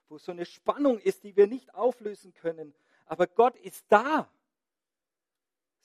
wo 0.07 0.19
so 0.19 0.31
eine 0.31 0.45
Spannung 0.45 0.99
ist, 0.99 1.23
die 1.23 1.35
wir 1.35 1.47
nicht 1.47 1.73
auflösen 1.73 2.35
können. 2.35 2.75
Aber 3.07 3.25
Gott 3.25 3.55
ist 3.55 3.83
da, 3.89 4.31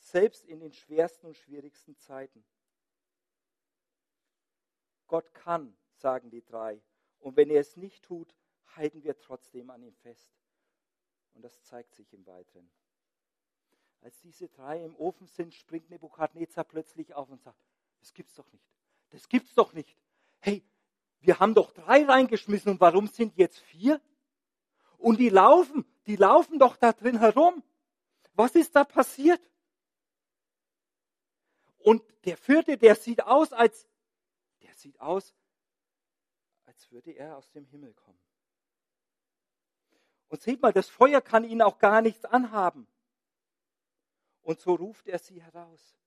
selbst 0.00 0.44
in 0.44 0.60
den 0.60 0.74
schwersten 0.74 1.28
und 1.28 1.36
schwierigsten 1.38 1.96
Zeiten. 1.96 2.44
Gott 5.06 5.32
kann 5.32 5.74
sagen 5.98 6.30
die 6.30 6.44
drei. 6.44 6.80
Und 7.20 7.36
wenn 7.36 7.50
er 7.50 7.60
es 7.60 7.76
nicht 7.76 8.04
tut, 8.04 8.34
halten 8.76 9.02
wir 9.02 9.18
trotzdem 9.18 9.70
an 9.70 9.82
ihm 9.82 9.94
fest. 9.96 10.30
Und 11.34 11.42
das 11.42 11.62
zeigt 11.62 11.94
sich 11.94 12.12
im 12.12 12.26
Weiteren. 12.26 12.70
Als 14.00 14.20
diese 14.20 14.48
drei 14.48 14.84
im 14.84 14.96
Ofen 14.96 15.26
sind, 15.26 15.54
springt 15.54 15.90
Nebukadnezar 15.90 16.64
plötzlich 16.64 17.14
auf 17.14 17.28
und 17.30 17.42
sagt, 17.42 17.58
das 18.00 18.14
gibt's 18.14 18.34
doch 18.34 18.50
nicht. 18.52 18.64
Das 19.10 19.28
gibt's 19.28 19.54
doch 19.54 19.72
nicht. 19.72 19.96
Hey, 20.40 20.62
wir 21.20 21.40
haben 21.40 21.54
doch 21.54 21.72
drei 21.72 22.04
reingeschmissen 22.04 22.72
und 22.72 22.80
warum 22.80 23.08
sind 23.08 23.36
jetzt 23.36 23.58
vier? 23.58 24.00
Und 24.98 25.18
die 25.18 25.30
laufen, 25.30 25.84
die 26.06 26.16
laufen 26.16 26.58
doch 26.58 26.76
da 26.76 26.92
drin 26.92 27.18
herum. 27.18 27.62
Was 28.34 28.54
ist 28.54 28.74
da 28.76 28.84
passiert? 28.84 29.40
Und 31.78 32.02
der 32.24 32.36
vierte, 32.36 32.76
der 32.76 32.94
sieht 32.94 33.24
aus, 33.24 33.52
als, 33.52 33.88
der 34.62 34.74
sieht 34.74 35.00
aus, 35.00 35.34
als 36.78 36.92
würde 36.92 37.10
er 37.10 37.36
aus 37.36 37.50
dem 37.50 37.66
Himmel 37.66 37.92
kommen. 37.92 38.20
Und 40.28 40.40
seht 40.40 40.62
mal, 40.62 40.72
das 40.72 40.88
Feuer 40.88 41.20
kann 41.20 41.42
ihn 41.42 41.60
auch 41.60 41.78
gar 41.78 42.02
nichts 42.02 42.24
anhaben. 42.24 42.86
Und 44.42 44.60
so 44.60 44.74
ruft 44.74 45.08
er 45.08 45.18
sie 45.18 45.42
heraus. 45.42 45.98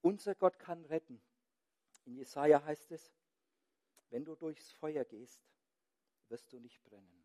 Unser 0.00 0.34
Gott 0.34 0.58
kann 0.58 0.82
retten. 0.86 1.20
In 2.06 2.16
Jesaja 2.16 2.64
heißt 2.64 2.90
es, 2.92 3.12
wenn 4.08 4.24
du 4.24 4.34
durchs 4.34 4.72
Feuer 4.72 5.04
gehst, 5.04 5.42
wirst 6.28 6.50
du 6.52 6.58
nicht 6.58 6.82
brennen. 6.84 7.24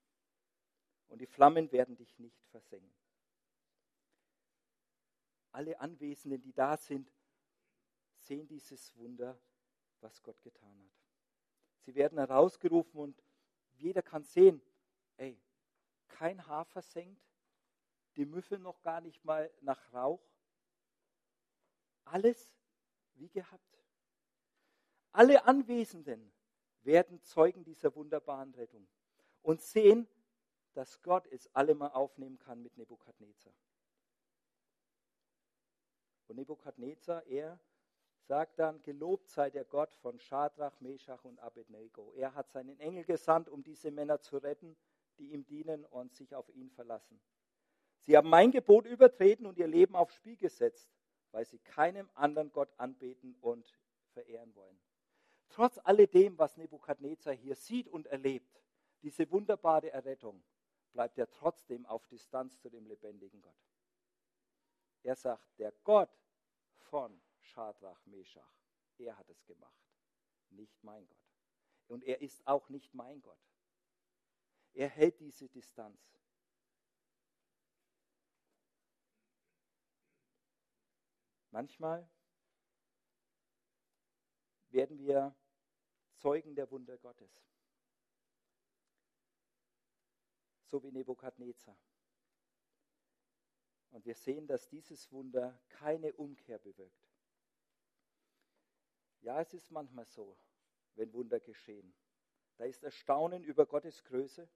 Und 1.07 1.19
die 1.19 1.25
Flammen 1.25 1.71
werden 1.71 1.95
dich 1.95 2.19
nicht 2.19 2.43
versengen. 2.47 2.93
Alle 5.53 5.79
Anwesenden, 5.79 6.41
die 6.41 6.53
da 6.53 6.75
sind, 6.75 7.09
sehen 8.27 8.47
dieses 8.47 8.95
Wunder, 8.97 9.39
was 10.01 10.21
Gott 10.21 10.41
getan 10.41 10.79
hat. 10.79 10.91
Sie 11.79 11.95
werden 11.95 12.17
herausgerufen 12.17 12.99
und 12.99 13.23
jeder 13.71 14.01
kann 14.01 14.23
sehen, 14.23 14.61
ey, 15.15 15.39
kein 16.07 16.45
Haar 16.45 16.65
versenkt, 16.65 17.23
die 18.15 18.25
Müffel 18.25 18.59
noch 18.59 18.81
gar 18.81 19.01
nicht 19.01 19.23
mal 19.23 19.51
nach 19.61 19.93
Rauch. 19.93 20.23
Alles 22.05 22.53
wie 23.13 23.29
gehabt. 23.29 23.83
Alle 25.11 25.45
Anwesenden 25.45 26.33
werden 26.81 27.21
Zeugen 27.21 27.63
dieser 27.63 27.95
wunderbaren 27.95 28.53
Rettung 28.53 28.87
und 29.41 29.61
sehen, 29.61 30.07
dass 30.73 31.01
Gott 31.01 31.25
es 31.27 31.47
allemal 31.55 31.91
aufnehmen 31.91 32.37
kann 32.37 32.61
mit 32.61 32.77
Nebukadnezar. 32.77 33.53
Und 36.27 36.35
Nebukadnezar, 36.35 37.25
er 37.25 37.59
sagt 38.27 38.59
dann, 38.59 38.81
gelobt 38.83 39.29
sei 39.29 39.49
der 39.49 39.63
Gott 39.63 39.93
von 39.95 40.19
Schadrach, 40.19 40.79
Meshach 40.81 41.23
und 41.23 41.39
Abednego. 41.39 42.11
Er 42.13 42.35
hat 42.35 42.49
seinen 42.51 42.77
Engel 42.79 43.05
gesandt, 43.05 43.47
um 43.47 43.63
diese 43.63 43.89
Männer 43.89 44.19
zu 44.19 44.37
retten, 44.37 44.75
die 45.17 45.31
ihm 45.31 45.45
dienen 45.45 45.85
und 45.85 46.13
sich 46.13 46.35
auf 46.35 46.49
ihn 46.49 46.69
verlassen. 46.69 47.19
Sie 47.99 48.15
haben 48.17 48.29
mein 48.29 48.51
Gebot 48.51 48.85
übertreten 48.85 49.45
und 49.45 49.57
ihr 49.57 49.67
Leben 49.67 49.95
aufs 49.95 50.15
Spiel 50.15 50.35
gesetzt, 50.35 50.89
weil 51.31 51.45
sie 51.45 51.59
keinem 51.59 52.09
anderen 52.13 52.51
Gott 52.51 52.69
anbeten 52.77 53.35
und 53.41 53.73
verehren 54.11 54.53
wollen. 54.55 54.79
Trotz 55.49 55.79
alledem, 55.83 56.37
was 56.37 56.57
Nebukadnezar 56.57 57.33
hier 57.33 57.55
sieht 57.55 57.87
und 57.87 58.07
erlebt, 58.07 58.61
diese 59.01 59.29
wunderbare 59.31 59.91
Errettung, 59.91 60.43
bleibt 60.91 61.17
er 61.17 61.29
trotzdem 61.29 61.85
auf 61.85 62.05
Distanz 62.07 62.59
zu 62.59 62.69
dem 62.69 62.85
lebendigen 62.87 63.41
Gott. 63.41 63.55
Er 65.03 65.15
sagt, 65.15 65.57
der 65.59 65.71
Gott 65.83 66.09
von 66.89 67.21
Schadrach, 67.47 68.05
Meshach. 68.05 68.53
Er 68.97 69.17
hat 69.17 69.29
es 69.29 69.45
gemacht, 69.45 69.83
nicht 70.49 70.83
mein 70.83 71.07
Gott. 71.07 71.17
Und 71.87 72.03
er 72.03 72.21
ist 72.21 72.45
auch 72.47 72.69
nicht 72.69 72.93
mein 72.93 73.21
Gott. 73.21 73.39
Er 74.73 74.89
hält 74.89 75.19
diese 75.19 75.49
Distanz. 75.49 75.99
Manchmal 81.51 82.07
werden 84.69 84.99
wir 84.99 85.35
Zeugen 86.17 86.53
der 86.55 86.69
Wunder 86.69 86.97
Gottes. 86.97 87.31
So 90.65 90.83
wie 90.83 90.91
Nebukadnezar. 90.91 91.79
Und 93.89 94.05
wir 94.05 94.15
sehen, 94.15 94.45
dass 94.45 94.67
dieses 94.67 95.11
Wunder 95.11 95.59
keine 95.69 96.13
Umkehr 96.13 96.59
bewirkt. 96.59 97.06
Ja, 99.27 99.41
es 99.41 99.53
ist 99.53 99.71
manchmal 99.71 100.05
so, 100.05 100.37
wenn 100.95 101.11
Wunder 101.11 101.41
geschehen. 101.41 101.93
Da 102.55 102.63
ist 102.63 102.81
Erstaunen 102.81 103.43
über 103.43 103.65
Gottes 103.65 104.01
Größe, 104.05 104.47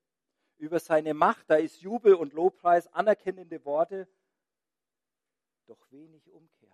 über 0.60 0.80
seine 0.80 1.14
Macht, 1.14 1.50
da 1.50 1.58
ist 1.58 1.82
Jubel 1.82 2.14
und 2.16 2.32
Lobpreis, 2.32 2.88
anerkennende 2.88 3.66
Worte, 3.66 4.08
doch 5.66 5.92
wenig 5.92 6.32
Umkehr. 6.32 6.74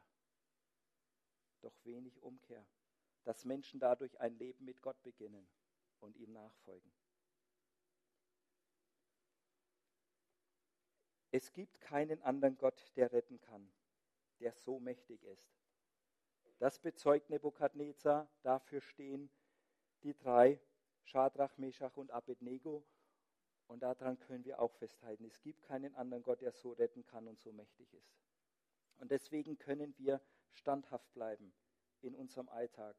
Doch 1.61 1.73
wenig 1.85 2.21
Umkehr, 2.21 2.63
dass 3.23 3.45
Menschen 3.45 3.79
dadurch 3.79 4.19
ein 4.19 4.37
Leben 4.37 4.63
mit 4.63 4.79
Gott 4.83 5.01
beginnen 5.01 5.49
und 5.99 6.17
ihm 6.17 6.33
nachfolgen. 6.33 6.93
Es 11.31 11.51
gibt 11.51 11.81
keinen 11.81 12.21
anderen 12.21 12.59
Gott, 12.59 12.91
der 12.95 13.11
retten 13.11 13.41
kann, 13.41 13.73
der 14.39 14.53
so 14.53 14.79
mächtig 14.79 15.23
ist. 15.23 15.57
Das 16.59 16.79
bezeugt 16.79 17.29
Nebukadnezar, 17.29 18.27
dafür 18.41 18.81
stehen 18.81 19.29
die 20.03 20.15
drei, 20.15 20.59
Schadrach, 21.03 21.57
Meshach 21.57 21.95
und 21.97 22.11
Abednego. 22.11 22.83
Und 23.67 23.83
daran 23.83 24.17
können 24.19 24.45
wir 24.45 24.59
auch 24.61 24.73
festhalten, 24.73 25.25
es 25.25 25.41
gibt 25.41 25.61
keinen 25.63 25.93
anderen 25.95 26.23
Gott, 26.23 26.41
der 26.41 26.53
so 26.53 26.71
retten 26.71 27.05
kann 27.05 27.27
und 27.27 27.39
so 27.39 27.51
mächtig 27.51 27.93
ist. 27.93 28.17
Und 28.97 29.11
deswegen 29.11 29.57
können 29.57 29.93
wir 29.97 30.21
standhaft 30.53 31.13
bleiben 31.13 31.53
in 32.01 32.15
unserem 32.15 32.49
Alltag 32.49 32.95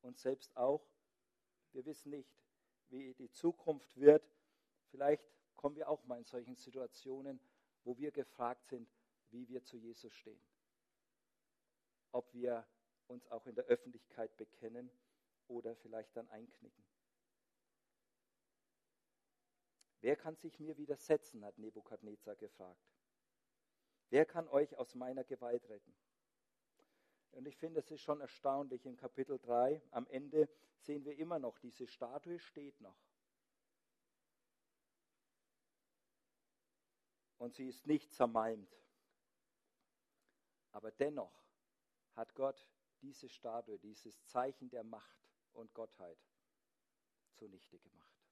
und 0.00 0.18
selbst 0.18 0.56
auch, 0.56 0.86
wir 1.72 1.84
wissen 1.84 2.10
nicht, 2.10 2.30
wie 2.88 3.14
die 3.14 3.30
Zukunft 3.30 3.96
wird. 3.96 4.22
Vielleicht 4.90 5.24
kommen 5.54 5.76
wir 5.76 5.88
auch 5.88 6.04
mal 6.04 6.18
in 6.18 6.24
solchen 6.24 6.56
Situationen, 6.56 7.40
wo 7.84 7.96
wir 7.96 8.12
gefragt 8.12 8.68
sind, 8.68 8.88
wie 9.30 9.48
wir 9.48 9.64
zu 9.64 9.76
Jesus 9.76 10.12
stehen. 10.14 10.40
Ob 12.12 12.32
wir 12.32 12.66
uns 13.12 13.28
auch 13.28 13.46
in 13.46 13.54
der 13.54 13.64
Öffentlichkeit 13.66 14.36
bekennen 14.36 14.90
oder 15.46 15.76
vielleicht 15.76 16.16
dann 16.16 16.28
einknicken. 16.28 16.84
Wer 20.00 20.16
kann 20.16 20.34
sich 20.34 20.58
mir 20.58 20.76
widersetzen, 20.76 21.44
hat 21.44 21.58
Nebukadnezar 21.58 22.34
gefragt. 22.34 22.82
Wer 24.10 24.26
kann 24.26 24.48
euch 24.48 24.76
aus 24.76 24.94
meiner 24.96 25.22
Gewalt 25.22 25.68
retten? 25.68 25.94
Und 27.30 27.46
ich 27.46 27.56
finde, 27.56 27.80
es 27.80 27.90
ist 27.90 28.02
schon 28.02 28.20
erstaunlich, 28.20 28.84
im 28.84 28.96
Kapitel 28.96 29.38
3, 29.38 29.80
am 29.90 30.06
Ende 30.08 30.48
sehen 30.76 31.04
wir 31.04 31.16
immer 31.16 31.38
noch, 31.38 31.58
diese 31.58 31.86
Statue 31.86 32.38
steht 32.38 32.80
noch. 32.80 32.98
Und 37.38 37.54
sie 37.54 37.68
ist 37.68 37.86
nicht 37.86 38.12
zermalmt. 38.12 38.76
Aber 40.72 40.90
dennoch 40.90 41.42
hat 42.14 42.34
Gott 42.34 42.66
diese 43.02 43.28
Statue, 43.28 43.78
dieses 43.78 44.24
Zeichen 44.24 44.70
der 44.70 44.84
Macht 44.84 45.18
und 45.52 45.74
Gottheit 45.74 46.18
zunichte 47.34 47.78
gemacht. 47.78 48.22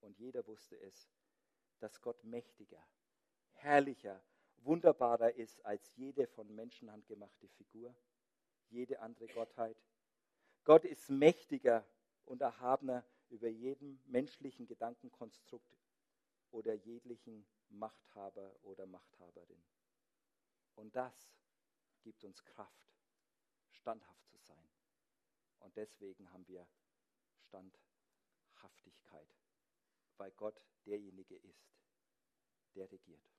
Und 0.00 0.18
jeder 0.18 0.46
wusste 0.46 0.78
es, 0.80 1.08
dass 1.78 2.00
Gott 2.00 2.22
mächtiger, 2.24 2.84
herrlicher, 3.52 4.22
wunderbarer 4.56 5.34
ist 5.34 5.64
als 5.64 5.94
jede 5.96 6.26
von 6.26 6.52
Menschenhand 6.54 7.06
gemachte 7.06 7.48
Figur, 7.48 7.94
jede 8.68 9.00
andere 9.00 9.26
Gottheit. 9.28 9.76
Gott 10.64 10.84
ist 10.84 11.08
mächtiger 11.08 11.86
und 12.24 12.42
erhabener 12.42 13.04
über 13.30 13.48
jedem 13.48 14.00
menschlichen 14.06 14.66
Gedankenkonstrukt 14.66 15.78
oder 16.50 16.74
jeglichen 16.74 17.46
Machthaber 17.68 18.54
oder 18.62 18.86
Machthaberin. 18.86 19.62
Und 20.74 20.94
das 20.96 21.32
gibt 22.02 22.24
uns 22.24 22.44
Kraft 22.44 22.97
standhaft 23.88 24.28
zu 24.28 24.36
sein. 24.36 24.68
Und 25.60 25.74
deswegen 25.74 26.30
haben 26.30 26.46
wir 26.46 26.68
Standhaftigkeit, 27.46 29.34
weil 30.18 30.30
Gott 30.32 30.60
derjenige 30.84 31.36
ist, 31.36 31.72
der 32.74 32.90
regiert. 32.92 33.37